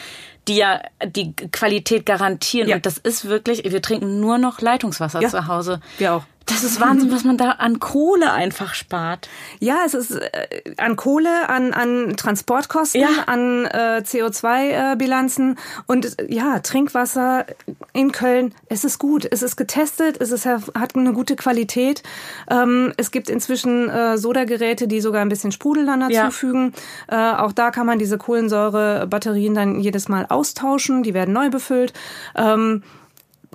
Die 0.50 0.58
ja 0.58 0.82
die 1.06 1.34
Qualität 1.54 2.06
garantieren. 2.06 2.68
Ja. 2.68 2.76
Und 2.76 2.86
das 2.86 2.98
ist 2.98 3.26
wirklich, 3.30 3.64
wir 3.64 3.82
trinken 3.82 4.20
nur 4.20 4.38
noch 4.38 4.60
Leitungswasser 4.60 5.22
Ja. 5.22 5.30
zu 5.30 5.48
Hause. 5.48 5.80
Wir 5.98 6.16
auch. 6.16 6.24
Das 6.45 6.63
ist 6.65 6.82
Wahnsinn, 6.82 7.10
was 7.12 7.23
man 7.23 7.38
da 7.38 7.51
an 7.51 7.79
Kohle 7.79 8.34
einfach 8.34 8.73
spart. 8.73 9.29
Ja, 9.60 9.77
es 9.86 9.93
ist 9.93 10.12
äh, 10.12 10.29
an 10.77 10.97
Kohle, 10.97 11.47
an, 11.49 11.73
an 11.73 12.15
Transportkosten, 12.17 12.99
Ja. 13.01 13.08
an 13.27 13.65
äh, 13.65 14.01
CO2-Bilanzen 14.06 15.58
und 15.88 16.19
äh, 16.19 16.25
ja, 16.34 16.60
Trinkwasser 16.60 17.45
in 17.93 18.12
Köln. 18.12 18.53
Es 18.67 18.84
ist 18.84 18.99
gut, 18.99 19.25
es 19.29 19.41
ist 19.41 19.56
getestet, 19.56 20.19
es 20.19 20.32
ist, 20.32 20.45
hat 20.45 20.95
eine 20.95 21.13
gute 21.13 21.36
Qualität. 21.38 22.03
Ähm, 22.49 22.93
es 22.97 23.12
gibt 23.12 23.29
inzwischen 23.29 23.89
äh, 23.89 24.17
Sodageräte, 24.17 24.88
die 24.88 24.99
sogar 25.01 25.21
ein 25.21 25.29
bisschen 25.29 25.51
Sprudel 25.53 25.86
dann 25.86 26.10
Ja. 26.10 26.23
dazufügen. 26.23 26.73
Äh, 27.08 27.15
auch 27.15 27.53
da 27.53 27.71
kann 27.71 27.86
man 27.86 27.99
diese 27.99 28.17
Kohlensäurebatterien 28.17 29.53
dann 29.53 29.79
jedes 29.79 30.10
Mal 30.10 30.25
austauschen, 30.27 31.03
die 31.03 31.13
werden 31.13 31.34
neu 31.34 31.49
befüllt. 31.49 31.93
Ähm, 32.36 32.84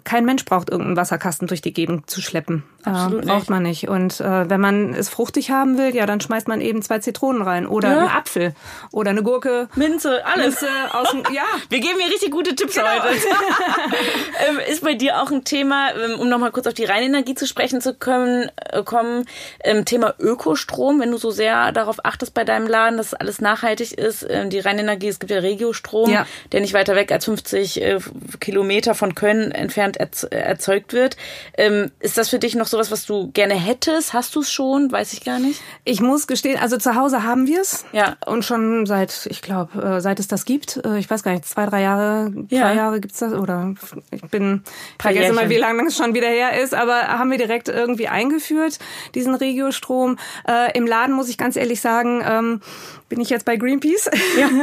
kein 0.08 0.24
Mensch 0.24 0.46
braucht 0.46 0.70
irgendeinen 0.70 0.96
Wasserkasten 0.96 1.48
durch 1.48 1.60
die 1.60 1.74
Gegend 1.74 2.08
zu 2.08 2.22
schleppen. 2.22 2.62
Absolut 2.84 3.24
äh, 3.24 3.26
braucht 3.26 3.38
nicht. 3.40 3.50
man 3.50 3.62
nicht. 3.62 3.88
Und 3.88 4.20
äh, 4.20 4.48
wenn 4.48 4.60
man 4.60 4.94
es 4.94 5.10
fruchtig 5.10 5.50
haben 5.50 5.76
will, 5.76 5.94
ja, 5.94 6.06
dann 6.06 6.22
schmeißt 6.22 6.48
man 6.48 6.62
eben 6.62 6.80
zwei 6.80 6.98
Zitronen 7.00 7.42
rein 7.42 7.66
oder 7.66 7.90
Ja. 7.90 7.98
einen 7.98 8.08
Apfel 8.08 8.54
oder 8.90 9.10
eine 9.10 9.22
Gurke. 9.22 9.68
Minze, 9.74 10.24
alles. 10.24 10.62
Minze 10.62 10.68
aus 10.94 11.10
dem, 11.10 11.22
ja, 11.34 11.42
Wir 11.68 11.80
geben 11.80 11.98
hier 12.00 12.08
richtig 12.10 12.30
gute 12.30 12.54
Tipps 12.54 12.74
Genau. 12.76 12.86
heute. 13.02 13.16
ähm, 14.48 14.58
ist 14.70 14.82
bei 14.82 14.94
dir 14.94 15.20
auch 15.22 15.30
ein 15.30 15.44
Thema, 15.44 15.90
ähm, 15.94 16.18
um 16.18 16.28
nochmal 16.28 16.50
kurz 16.52 16.66
auf 16.66 16.74
die 16.74 16.84
Rheinenergie 16.84 17.34
zu 17.34 17.46
sprechen 17.46 17.80
zu 17.80 17.94
können, 17.94 18.50
äh, 18.70 18.82
kommen, 18.82 19.26
ähm, 19.62 19.84
Thema 19.84 20.14
Ökostrom, 20.18 21.00
wenn 21.00 21.10
du 21.10 21.18
so 21.18 21.30
sehr 21.30 21.72
darauf 21.72 22.04
achtest 22.04 22.32
bei 22.34 22.44
deinem 22.44 22.66
Laden, 22.66 22.96
dass 22.96 23.12
alles 23.14 23.40
nachhaltig 23.40 23.92
ist. 23.92 24.26
Ähm, 24.28 24.48
die 24.50 24.60
Rheinenergie, 24.60 25.08
es 25.08 25.18
gibt 25.18 25.30
ja 25.30 25.38
Regiostrom, 25.40 26.08
Ja. 26.10 26.26
der 26.52 26.60
nicht 26.62 26.72
weiter 26.74 26.94
weg 26.94 27.12
als 27.12 27.26
50 27.26 27.82
äh, 27.82 27.98
Kilometer 28.40 28.94
von 28.94 29.14
Köln 29.14 29.50
entfernt 29.52 29.97
erzeugt 29.98 30.92
wird. 30.92 31.16
Ähm, 31.56 31.90
ist 32.00 32.16
das 32.18 32.28
für 32.28 32.38
dich 32.38 32.54
noch 32.54 32.66
sowas, 32.66 32.90
was 32.90 33.04
du 33.06 33.30
gerne 33.32 33.54
hättest? 33.54 34.12
Hast 34.12 34.34
du 34.36 34.40
es 34.40 34.50
schon? 34.50 34.90
Weiß 34.92 35.12
ich 35.12 35.24
gar 35.24 35.38
nicht. 35.38 35.60
Ich 35.84 36.00
muss 36.00 36.26
gestehen, 36.26 36.58
also 36.58 36.76
zu 36.76 36.94
Hause 36.94 37.22
haben 37.24 37.46
wir 37.46 37.60
es. 37.60 37.84
Ja. 37.92 38.16
Und 38.26 38.44
schon 38.44 38.86
seit, 38.86 39.26
ich 39.30 39.42
glaube, 39.42 39.82
äh, 39.82 40.00
seit 40.00 40.20
es 40.20 40.28
das 40.28 40.44
gibt, 40.44 40.80
äh, 40.84 40.98
ich 40.98 41.10
weiß 41.10 41.22
gar 41.22 41.32
nicht, 41.32 41.44
zwei, 41.46 41.66
drei 41.66 41.82
Jahre, 41.82 42.32
Ja. 42.48 42.62
drei 42.62 42.74
Jahre 42.74 43.00
gibt's 43.00 43.18
das 43.18 43.32
oder 43.32 43.74
ich 44.10 44.22
bin, 44.22 44.62
Paar 44.98 45.12
vergesse 45.12 45.32
mal, 45.32 45.48
wie 45.50 45.56
lange 45.56 45.86
es 45.86 45.96
schon 45.96 46.14
wieder 46.14 46.28
her 46.28 46.60
ist, 46.62 46.74
aber 46.74 46.94
haben 47.08 47.30
wir 47.30 47.38
direkt 47.38 47.68
irgendwie 47.68 48.08
eingeführt, 48.08 48.78
diesen 49.14 49.34
Regiostrom. 49.34 50.18
Äh, 50.46 50.76
Im 50.76 50.86
Laden 50.86 51.14
muss 51.14 51.28
ich 51.28 51.38
ganz 51.38 51.56
ehrlich 51.56 51.80
sagen, 51.80 52.22
ähm, 52.26 52.60
bin 53.08 53.20
ich 53.20 53.30
jetzt 53.30 53.44
bei 53.44 53.56
Greenpeace, 53.56 54.10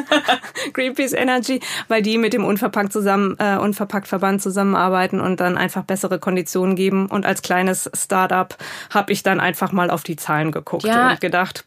Greenpeace 0.74 1.14
Energy, 1.14 1.60
weil 1.88 2.02
die 2.02 2.18
mit 2.18 2.34
dem 2.34 2.46
Unverpackt 2.46 2.94
zusammen, 2.94 3.36
äh, 3.40 3.58
Unverpackt-Verband 3.58 4.42
zusammenarbeiten 4.42 5.20
und 5.20 5.40
dann 5.40 5.58
einfach 5.58 5.84
bessere 5.84 6.20
Konditionen 6.20 6.76
geben. 6.76 7.08
Und 7.08 7.26
als 7.26 7.42
kleines 7.42 7.90
Startup 7.94 8.56
habe 8.92 9.12
ich 9.12 9.24
dann 9.24 9.40
einfach 9.40 9.72
mal 9.72 9.90
auf 9.90 10.04
die 10.04 10.16
Zahlen 10.16 10.52
geguckt 10.52 10.84
Ja. 10.84 11.12
und 11.12 11.22
gedacht, 11.22 11.66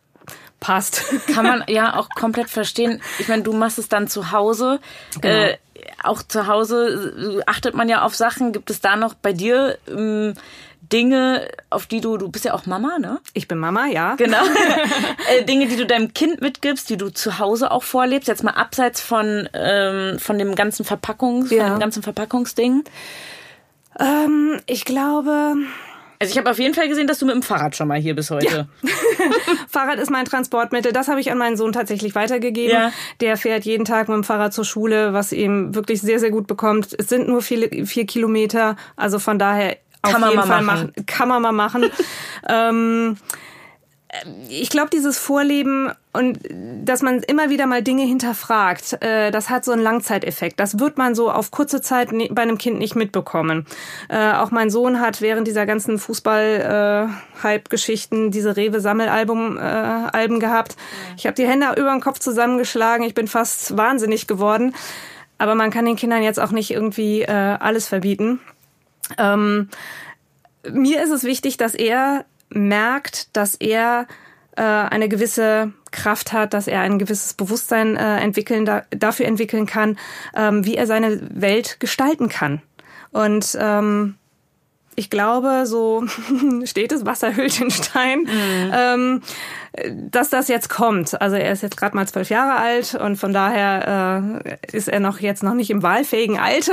passt. 0.60 1.04
Kann 1.34 1.44
man 1.44 1.64
ja 1.68 1.96
auch 1.96 2.08
komplett 2.10 2.50
verstehen. 2.50 3.00
Ich 3.18 3.28
meine, 3.28 3.42
du 3.42 3.52
machst 3.52 3.78
es 3.78 3.88
dann 3.88 4.08
zu 4.08 4.30
Hause. 4.32 4.80
Genau. 5.20 5.34
Äh, 5.34 5.58
auch 6.02 6.22
zu 6.22 6.46
Hause 6.46 7.38
äh, 7.38 7.42
achtet 7.46 7.74
man 7.74 7.88
ja 7.88 8.02
auf 8.02 8.14
Sachen. 8.14 8.52
Gibt 8.52 8.70
es 8.70 8.80
da 8.80 8.96
noch 8.96 9.14
bei 9.14 9.32
dir 9.32 9.78
ähm, 9.88 10.34
Dinge, 10.92 11.48
auf 11.70 11.86
die 11.86 12.00
du, 12.00 12.16
du 12.16 12.28
bist 12.30 12.44
ja 12.44 12.54
auch 12.54 12.66
Mama, 12.66 12.98
ne? 12.98 13.20
Ich 13.34 13.46
bin 13.48 13.58
Mama, 13.58 13.86
ja. 13.86 14.14
Genau. 14.16 14.42
äh, 15.38 15.44
Dinge, 15.44 15.66
die 15.66 15.76
du 15.76 15.86
deinem 15.86 16.14
Kind 16.14 16.40
mitgibst, 16.40 16.88
die 16.90 16.96
du 16.96 17.10
zu 17.10 17.38
Hause 17.38 17.70
auch 17.70 17.82
vorlebst, 17.82 18.28
jetzt 18.28 18.42
mal 18.44 18.52
abseits 18.52 19.00
von, 19.00 19.48
ähm, 19.52 20.18
von 20.18 20.38
dem 20.38 20.54
ganzen 20.54 20.84
Verpackungs, 20.84 21.50
Ja. 21.50 21.64
von 21.64 21.72
dem 21.74 21.80
ganzen 21.80 22.02
Verpackungsding. 22.02 22.84
Ähm, 24.00 24.60
ich 24.66 24.84
glaube, 24.84 25.54
Also 26.20 26.32
ich 26.32 26.38
habe 26.38 26.50
auf 26.50 26.58
jeden 26.58 26.74
Fall 26.74 26.88
gesehen, 26.88 27.06
dass 27.06 27.18
du 27.18 27.26
mit 27.26 27.34
dem 27.34 27.42
Fahrrad 27.42 27.76
schon 27.76 27.86
mal 27.88 27.98
hier 27.98 28.14
bis 28.14 28.30
heute. 28.30 28.68
Fahrrad 29.68 29.98
ist 29.98 30.10
mein 30.10 30.24
Transportmittel. 30.24 30.92
Das 30.92 31.08
habe 31.08 31.20
ich 31.20 31.30
an 31.30 31.38
meinen 31.38 31.56
Sohn 31.56 31.72
tatsächlich 31.72 32.14
weitergegeben. 32.14 32.72
Ja. 32.76 32.92
Der 33.20 33.36
fährt 33.36 33.64
jeden 33.64 33.84
Tag 33.84 34.08
mit 34.08 34.16
dem 34.16 34.24
Fahrrad 34.24 34.52
zur 34.52 34.64
Schule, 34.64 35.12
was 35.12 35.32
ihm 35.32 35.74
wirklich 35.74 36.00
sehr, 36.00 36.18
sehr 36.18 36.30
gut 36.30 36.46
bekommt. 36.46 36.94
Es 36.98 37.08
sind 37.08 37.28
nur 37.28 37.42
viele, 37.42 37.86
vier 37.86 38.06
Kilometer. 38.06 38.76
Also 38.96 39.18
von 39.18 39.38
daher 39.38 39.76
Kann 40.02 40.20
man 40.20 40.30
jeden 40.30 40.40
mal 40.40 40.46
Fall 40.46 40.62
machen. 40.62 40.92
machen. 40.94 41.06
Kann 41.06 41.28
man 41.28 41.42
mal 41.42 41.52
machen. 41.52 41.90
ähm, 42.48 43.16
ich 44.48 44.70
glaube, 44.70 44.88
dieses 44.90 45.18
Vorleben 45.18 45.92
und 46.14 46.38
dass 46.82 47.02
man 47.02 47.22
immer 47.22 47.50
wieder 47.50 47.66
mal 47.66 47.82
Dinge 47.82 48.04
hinterfragt, 48.04 49.02
äh, 49.02 49.30
das 49.30 49.50
hat 49.50 49.66
so 49.66 49.72
einen 49.72 49.82
Langzeiteffekt. 49.82 50.58
Das 50.58 50.78
wird 50.78 50.96
man 50.96 51.14
so 51.14 51.30
auf 51.30 51.50
kurze 51.50 51.82
Zeit 51.82 52.08
bei 52.30 52.42
einem 52.42 52.56
Kind 52.56 52.78
nicht 52.78 52.96
mitbekommen. 52.96 53.66
Äh, 54.08 54.32
auch 54.32 54.50
mein 54.50 54.70
Sohn 54.70 54.98
hat 55.00 55.20
während 55.20 55.46
dieser 55.46 55.66
ganzen 55.66 55.98
Fußball-Hype-Geschichten 55.98 58.30
diese 58.30 58.56
Rewe-Sammelalbum 58.56 59.58
äh, 59.58 59.60
Alben 59.60 60.40
gehabt. 60.40 60.78
Ich 61.18 61.26
habe 61.26 61.34
die 61.34 61.46
Hände 61.46 61.66
über 61.76 61.90
den 61.90 62.00
Kopf 62.00 62.18
zusammengeschlagen. 62.18 63.04
Ich 63.04 63.12
bin 63.12 63.28
fast 63.28 63.76
wahnsinnig 63.76 64.26
geworden. 64.26 64.74
Aber 65.36 65.54
man 65.54 65.70
kann 65.70 65.84
den 65.84 65.96
Kindern 65.96 66.22
jetzt 66.22 66.40
auch 66.40 66.50
nicht 66.50 66.70
irgendwie 66.70 67.20
äh, 67.22 67.30
alles 67.30 67.86
verbieten. 67.86 68.40
Ähm, 69.16 69.68
mir 70.70 71.02
ist 71.02 71.10
es 71.10 71.24
wichtig, 71.24 71.56
dass 71.56 71.74
er 71.74 72.24
merkt, 72.50 73.34
dass 73.36 73.54
er 73.54 74.06
äh, 74.56 74.62
eine 74.62 75.08
gewisse 75.08 75.72
Kraft 75.90 76.32
hat, 76.32 76.52
dass 76.52 76.66
er 76.66 76.80
ein 76.80 76.98
gewisses 76.98 77.34
Bewusstsein 77.34 77.96
äh, 77.96 78.18
entwickeln, 78.18 78.64
da, 78.64 78.82
dafür 78.90 79.26
entwickeln 79.26 79.66
kann, 79.66 79.98
ähm, 80.36 80.64
wie 80.64 80.76
er 80.76 80.86
seine 80.86 81.20
Welt 81.30 81.80
gestalten 81.80 82.28
kann. 82.28 82.60
Und 83.10 83.56
ähm, 83.58 84.16
ich 84.98 85.10
glaube, 85.10 85.64
so 85.64 86.04
steht 86.64 86.92
es, 86.92 87.06
Wasser 87.06 87.36
hüllt 87.36 87.60
den 87.60 87.70
Stein, 87.70 88.22
mhm. 88.22 88.72
ähm, 88.72 89.22
dass 90.10 90.28
das 90.28 90.48
jetzt 90.48 90.68
kommt. 90.68 91.20
Also 91.20 91.36
er 91.36 91.52
ist 91.52 91.62
jetzt 91.62 91.76
gerade 91.76 91.94
mal 91.94 92.08
zwölf 92.08 92.30
Jahre 92.30 92.58
alt 92.58 92.96
und 92.96 93.16
von 93.16 93.32
daher 93.32 94.42
äh, 94.44 94.76
ist 94.76 94.88
er 94.88 94.98
noch 94.98 95.20
jetzt 95.20 95.44
noch 95.44 95.54
nicht 95.54 95.70
im 95.70 95.82
wahlfähigen 95.82 96.38
Alter. 96.38 96.72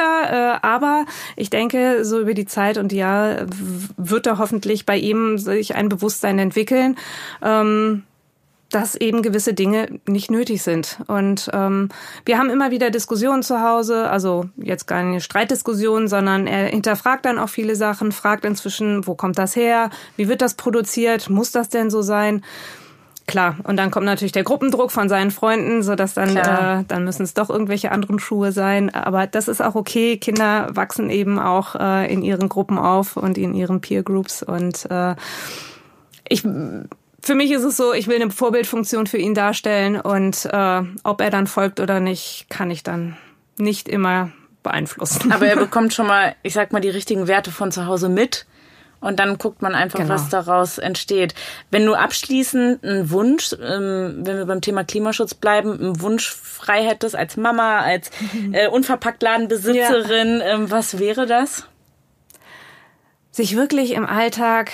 Äh, 0.59 0.65
aber 0.65 1.05
ich 1.35 1.51
denke, 1.51 2.03
so 2.03 2.19
über 2.19 2.33
die 2.33 2.47
Zeit 2.47 2.79
und 2.79 2.91
die 2.91 2.97
Jahre 2.97 3.45
wird 3.95 4.25
er 4.25 4.39
hoffentlich 4.39 4.87
bei 4.87 4.97
ihm 4.97 5.37
sich 5.37 5.75
ein 5.75 5.87
Bewusstsein 5.87 6.39
entwickeln. 6.39 6.97
Ähm, 7.43 8.03
dass 8.75 8.95
eben 8.95 9.21
gewisse 9.21 9.53
Dinge 9.53 9.87
nicht 10.05 10.29
nötig 10.29 10.61
sind. 10.61 10.99
Und 11.07 11.49
ähm, 11.53 11.87
wir 12.25 12.37
haben 12.37 12.49
immer 12.49 12.71
wieder 12.71 12.91
Diskussionen 12.91 13.41
zu 13.41 13.61
Hause, 13.61 14.09
also 14.09 14.49
jetzt 14.57 14.85
gar 14.85 14.99
keine 14.99 15.21
Streitdiskussionen, 15.21 16.09
sondern 16.09 16.45
er 16.45 16.65
hinterfragt 16.65 17.23
dann 17.25 17.39
auch 17.39 17.47
viele 17.47 17.77
Sachen, 17.77 18.11
fragt 18.11 18.43
inzwischen, 18.43 19.07
wo 19.07 19.15
kommt 19.15 19.37
das 19.37 19.55
her, 19.55 19.91
wie 20.17 20.27
wird 20.27 20.41
das 20.41 20.55
produziert, 20.55 21.29
muss 21.29 21.51
das 21.51 21.69
denn 21.69 21.89
so 21.89 22.01
sein? 22.01 22.43
Klar, 23.27 23.55
und 23.63 23.77
dann 23.77 23.91
kommt 23.91 24.05
natürlich 24.05 24.33
der 24.33 24.43
Gruppendruck 24.43 24.91
von 24.91 25.07
seinen 25.07 25.31
Freunden, 25.31 25.81
so 25.81 25.95
dass 25.95 26.13
dann 26.13 26.35
äh, 26.35 26.83
dann 26.85 27.05
müssen 27.05 27.23
es 27.23 27.33
doch 27.33 27.49
irgendwelche 27.49 27.93
anderen 27.93 28.19
Schuhe 28.19 28.51
sein. 28.51 28.93
Aber 28.93 29.25
das 29.25 29.47
ist 29.47 29.61
auch 29.61 29.75
okay. 29.75 30.17
Kinder 30.17 30.67
wachsen 30.75 31.09
eben 31.09 31.39
auch 31.39 31.75
äh, 31.75 32.11
in 32.13 32.21
ihren 32.21 32.49
Gruppen 32.49 32.77
auf 32.77 33.15
und 33.15 33.37
in 33.37 33.55
ihren 33.55 33.79
Peer 33.79 34.03
Groups 34.03 34.43
und 34.43 34.85
äh, 34.91 35.15
ich 36.27 36.43
für 37.25 37.33
mich 37.33 37.51
ist 37.51 37.63
es 37.63 37.75
so, 37.75 37.91
ich 37.91 38.07
will 38.07 38.21
eine 38.21 38.29
Vorbildfunktion 38.29 39.07
für 39.07 39.17
ihn 39.17 39.33
darstellen 39.33 39.99
und 39.99 40.45
äh, 40.45 40.81
ob 41.03 41.21
er 41.21 41.31
dann 41.31 41.47
folgt 41.47 41.79
oder 41.79 41.99
nicht, 41.99 42.45
kann 42.49 42.69
ich 42.69 42.83
dann 42.83 43.17
nicht 43.57 43.89
immer 43.89 44.31
beeinflussen. 44.61 45.31
Aber 45.31 45.47
er 45.47 45.55
bekommt 45.57 45.93
schon 45.93 46.05
mal, 46.05 46.35
ich 46.43 46.53
sag 46.53 46.71
mal, 46.71 46.81
die 46.81 46.89
richtigen 46.89 47.27
Werte 47.27 47.51
von 47.51 47.71
zu 47.71 47.87
Hause 47.87 48.09
mit. 48.09 48.45
Und 49.01 49.19
dann 49.19 49.37
guckt 49.37 49.61
man 49.61 49.75
einfach, 49.75 49.99
genau. 49.99 50.13
was 50.13 50.29
daraus 50.29 50.77
entsteht. 50.77 51.35
Wenn 51.69 51.85
du 51.85 51.95
abschließend 51.95 52.83
einen 52.83 53.09
Wunsch, 53.09 53.53
ähm, 53.53 54.21
wenn 54.23 54.37
wir 54.37 54.45
beim 54.45 54.61
Thema 54.61 54.83
Klimaschutz 54.83 55.33
bleiben, 55.33 55.79
einen 55.79 56.01
Wunsch 56.01 56.31
frei 56.31 56.83
hättest 56.83 57.15
als 57.15 57.37
Mama, 57.37 57.79
als 57.79 58.11
äh, 58.51 58.67
unverpackt 58.67 59.21
Ladenbesitzerin, 59.23 60.39
ja. 60.39 60.45
ähm, 60.45 60.71
was 60.71 60.99
wäre 60.99 61.25
das? 61.25 61.67
Sich 63.31 63.55
wirklich 63.55 63.91
im 63.91 64.05
Alltag 64.05 64.71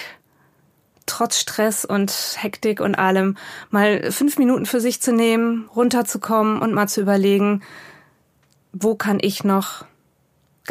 trotz 1.11 1.37
Stress 1.37 1.85
und 1.85 2.37
Hektik 2.37 2.79
und 2.79 2.95
allem 2.95 3.37
mal 3.69 4.11
fünf 4.11 4.37
Minuten 4.37 4.65
für 4.65 4.79
sich 4.79 5.01
zu 5.01 5.13
nehmen, 5.13 5.69
runterzukommen 5.75 6.61
und 6.61 6.73
mal 6.73 6.87
zu 6.87 7.01
überlegen, 7.01 7.61
wo 8.71 8.95
kann 8.95 9.19
ich 9.21 9.43
noch 9.43 9.85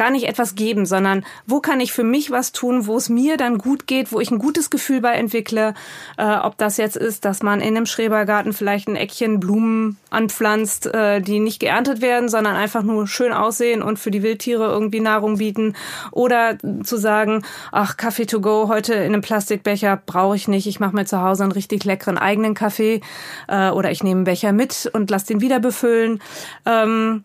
gar 0.01 0.09
nicht 0.09 0.27
etwas 0.27 0.55
geben, 0.55 0.87
sondern 0.87 1.23
wo 1.45 1.59
kann 1.59 1.79
ich 1.79 1.91
für 1.91 2.03
mich 2.03 2.31
was 2.31 2.51
tun, 2.51 2.87
wo 2.87 2.97
es 2.97 3.07
mir 3.07 3.37
dann 3.37 3.59
gut 3.59 3.85
geht, 3.85 4.11
wo 4.11 4.19
ich 4.19 4.31
ein 4.31 4.39
gutes 4.39 4.71
Gefühl 4.71 4.99
bei 4.99 5.13
entwickle. 5.13 5.75
Äh, 6.17 6.37
ob 6.37 6.57
das 6.57 6.77
jetzt 6.77 6.97
ist, 6.97 7.23
dass 7.23 7.43
man 7.43 7.61
in 7.61 7.77
einem 7.77 7.85
Schrebergarten 7.85 8.51
vielleicht 8.53 8.87
ein 8.87 8.95
Eckchen 8.95 9.39
Blumen 9.39 9.97
anpflanzt, 10.09 10.87
äh, 10.87 11.21
die 11.21 11.39
nicht 11.39 11.59
geerntet 11.59 12.01
werden, 12.01 12.29
sondern 12.29 12.55
einfach 12.55 12.81
nur 12.81 13.07
schön 13.07 13.31
aussehen 13.31 13.83
und 13.83 13.99
für 13.99 14.09
die 14.09 14.23
Wildtiere 14.23 14.71
irgendwie 14.71 15.01
Nahrung 15.01 15.37
bieten. 15.37 15.75
Oder 16.09 16.57
zu 16.81 16.97
sagen, 16.97 17.43
ach, 17.71 17.95
Kaffee 17.95 18.25
to 18.25 18.41
go, 18.41 18.69
heute 18.69 18.95
in 18.95 19.13
einem 19.13 19.21
Plastikbecher 19.21 20.01
brauche 20.03 20.35
ich 20.35 20.47
nicht. 20.47 20.65
Ich 20.65 20.79
mache 20.79 20.95
mir 20.95 21.05
zu 21.05 21.21
Hause 21.21 21.43
einen 21.43 21.51
richtig 21.51 21.85
leckeren 21.85 22.17
eigenen 22.17 22.55
Kaffee. 22.55 23.01
Äh, 23.47 23.69
oder 23.69 23.91
ich 23.91 24.01
nehme 24.01 24.21
einen 24.21 24.23
Becher 24.23 24.51
mit 24.51 24.89
und 24.93 25.11
lass 25.11 25.25
den 25.25 25.41
wieder 25.41 25.59
befüllen. 25.59 26.23
Ähm, 26.65 27.23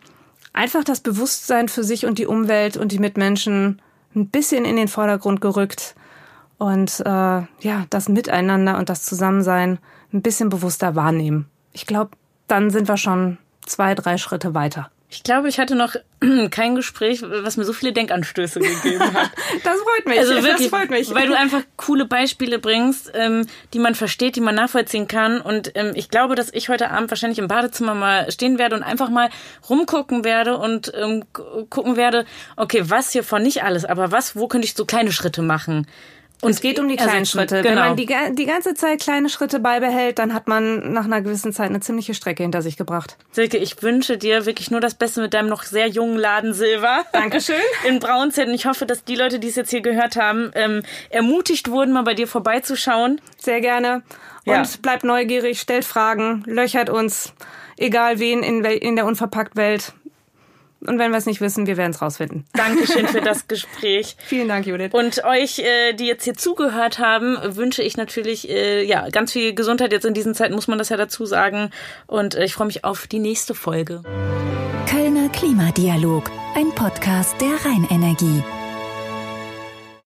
einfach 0.57 0.83
das 0.83 1.01
Bewusstsein 1.01 1.69
für 1.69 1.83
sich 1.83 2.05
und 2.05 2.17
die 2.17 2.25
Umwelt 2.25 2.77
und 2.77 2.91
die 2.91 2.99
Mitmenschen 2.99 3.81
ein 4.15 4.27
bisschen 4.27 4.65
in 4.65 4.75
den 4.75 4.87
Vordergrund 4.87 5.39
gerückt 5.39 5.95
und 6.57 6.99
äh, 7.01 7.09
ja, 7.09 7.85
das 7.89 8.09
Miteinander 8.09 8.77
und 8.77 8.89
das 8.89 9.03
Zusammensein 9.03 9.77
ein 10.11 10.21
bisschen 10.21 10.49
bewusster 10.49 10.95
wahrnehmen. 10.95 11.47
Ich 11.71 11.85
glaube, 11.85 12.11
dann 12.47 12.71
sind 12.71 12.87
wir 12.87 12.97
schon 12.97 13.37
zwei, 13.65 13.93
drei 13.93 14.17
Schritte 14.17 14.55
weiter. 14.55 14.89
Ich 15.09 15.23
glaube, 15.23 15.47
ich 15.47 15.57
hatte 15.57 15.75
noch 15.75 15.95
kein 16.51 16.75
Gespräch, 16.75 17.21
was 17.23 17.55
mir 17.55 17.63
so 17.63 17.71
viele 17.71 17.93
Denkanstöße 17.93 18.59
gegeben 18.59 19.13
hat. 19.13 19.31
das 19.63 19.79
freut 19.79 20.05
mich. 20.05 20.19
Also 20.19 20.33
wirklich, 20.35 20.57
das 20.57 20.67
freut 20.67 20.89
mich. 20.89 21.13
Weil 21.15 21.27
du 21.27 21.37
einfach 21.37 21.61
coole 21.77 22.03
Beispiele 22.03 22.59
bringst, 22.59 23.11
ähm, 23.13 23.47
die 23.73 23.79
man 23.79 23.95
versteht, 23.95 24.35
die 24.35 24.41
man 24.41 24.55
nachvollziehen 24.55 25.07
kann. 25.07 25.39
Und 25.39 25.71
ähm, 25.75 25.93
ich 25.95 26.09
glaube, 26.09 26.35
dass 26.35 26.53
ich 26.53 26.67
heute 26.67 26.91
Abend 26.91 27.09
wahrscheinlich 27.09 27.39
im 27.39 27.47
Badezimmer 27.47 27.95
mal 27.95 28.29
stehen 28.31 28.59
werde 28.59 28.75
und 28.75 28.83
einfach 28.83 29.09
mal 29.09 29.29
rumgucken 29.69 30.25
werde 30.25 30.57
und 30.57 30.91
ähm, 30.93 31.23
gucken 31.69 31.95
werde, 31.95 32.25
okay, 32.57 32.83
was 32.87 33.11
hier 33.11 33.23
von 33.23 33.41
nicht 33.41 33.63
alles, 33.63 33.85
aber 33.85 34.11
was, 34.11 34.35
wo 34.35 34.49
könnte 34.49 34.65
ich 34.65 34.73
so 34.73 34.85
kleine 34.85 35.13
Schritte 35.13 35.41
machen? 35.41 35.87
Und 36.41 36.51
es 36.51 36.61
geht 36.61 36.79
um 36.79 36.87
die 36.87 36.95
kleinen 36.95 37.25
Schritte. 37.25 37.63
Genau. 37.63 37.81
Wenn 37.81 37.87
man 37.87 37.95
die, 37.95 38.35
die 38.35 38.45
ganze 38.45 38.75
Zeit 38.75 39.01
kleine 39.01 39.27
Schritte 39.29 39.59
beibehält, 39.59 40.19
dann 40.19 40.33
hat 40.33 40.47
man 40.47 40.93
nach 40.93 41.05
einer 41.05 41.21
gewissen 41.21 41.51
Zeit 41.51 41.69
eine 41.69 41.79
ziemliche 41.79 42.13
Strecke 42.13 42.43
hinter 42.43 42.61
sich 42.61 42.77
gebracht. 42.77 43.17
Silke, 43.31 43.57
ich 43.57 43.81
wünsche 43.81 44.17
dir 44.17 44.45
wirklich 44.45 44.69
nur 44.69 44.79
das 44.79 44.93
Beste 44.93 45.21
mit 45.21 45.33
deinem 45.33 45.49
noch 45.49 45.63
sehr 45.63 45.87
jungen 45.87 46.17
Laden 46.17 46.53
Silber. 46.53 47.05
Dankeschön. 47.11 47.55
In 47.87 47.99
Braunzett. 47.99 48.47
Ich 48.49 48.67
hoffe, 48.67 48.85
dass 48.85 49.03
die 49.03 49.15
Leute, 49.15 49.39
die 49.39 49.47
es 49.47 49.55
jetzt 49.55 49.71
hier 49.71 49.81
gehört 49.81 50.15
haben, 50.15 50.51
ähm, 50.53 50.83
ermutigt 51.09 51.71
wurden, 51.71 51.91
mal 51.91 52.03
bei 52.03 52.13
dir 52.13 52.27
vorbeizuschauen. 52.27 53.19
Sehr 53.37 53.61
gerne. 53.61 54.03
Und 54.45 54.53
ja. 54.53 54.63
bleibt 54.81 55.03
neugierig, 55.03 55.59
stellt 55.59 55.83
Fragen, 55.83 56.43
löchert 56.45 56.89
uns, 56.89 57.33
egal 57.77 58.19
wen 58.19 58.43
in, 58.43 58.63
in 58.63 58.95
der 58.95 59.05
Unverpackt-Welt. 59.05 59.93
Und 60.81 60.99
wenn 60.99 61.11
wir 61.11 61.17
es 61.17 61.25
nicht 61.25 61.41
wissen, 61.41 61.65
wir 61.65 61.77
werden 61.77 61.91
es 61.91 62.01
rausfinden. 62.01 62.45
Dankeschön 62.53 63.07
für 63.07 63.21
das 63.21 63.47
Gespräch. 63.47 64.15
Vielen 64.19 64.47
Dank, 64.47 64.67
Judith. 64.67 64.93
Und 64.93 65.23
euch, 65.23 65.59
äh, 65.59 65.93
die 65.93 66.05
jetzt 66.05 66.23
hier 66.23 66.35
zugehört 66.35 66.99
haben, 66.99 67.37
wünsche 67.55 67.81
ich 67.81 67.97
natürlich 67.97 68.49
äh, 68.49 68.83
ja 68.83 69.09
ganz 69.09 69.31
viel 69.31 69.53
Gesundheit. 69.53 69.91
Jetzt 69.91 70.05
in 70.05 70.13
diesen 70.13 70.35
Zeiten 70.35 70.53
muss 70.53 70.67
man 70.67 70.77
das 70.77 70.89
ja 70.89 70.97
dazu 70.97 71.25
sagen. 71.25 71.71
Und 72.05 72.35
äh, 72.35 72.45
ich 72.45 72.53
freue 72.53 72.67
mich 72.67 72.83
auf 72.83 73.07
die 73.07 73.19
nächste 73.19 73.55
Folge. 73.55 74.03
Kölner 74.89 75.29
Klimadialog, 75.29 76.29
ein 76.55 76.69
Podcast 76.75 77.35
der 77.41 77.55
Rheinenergie. 77.65 78.43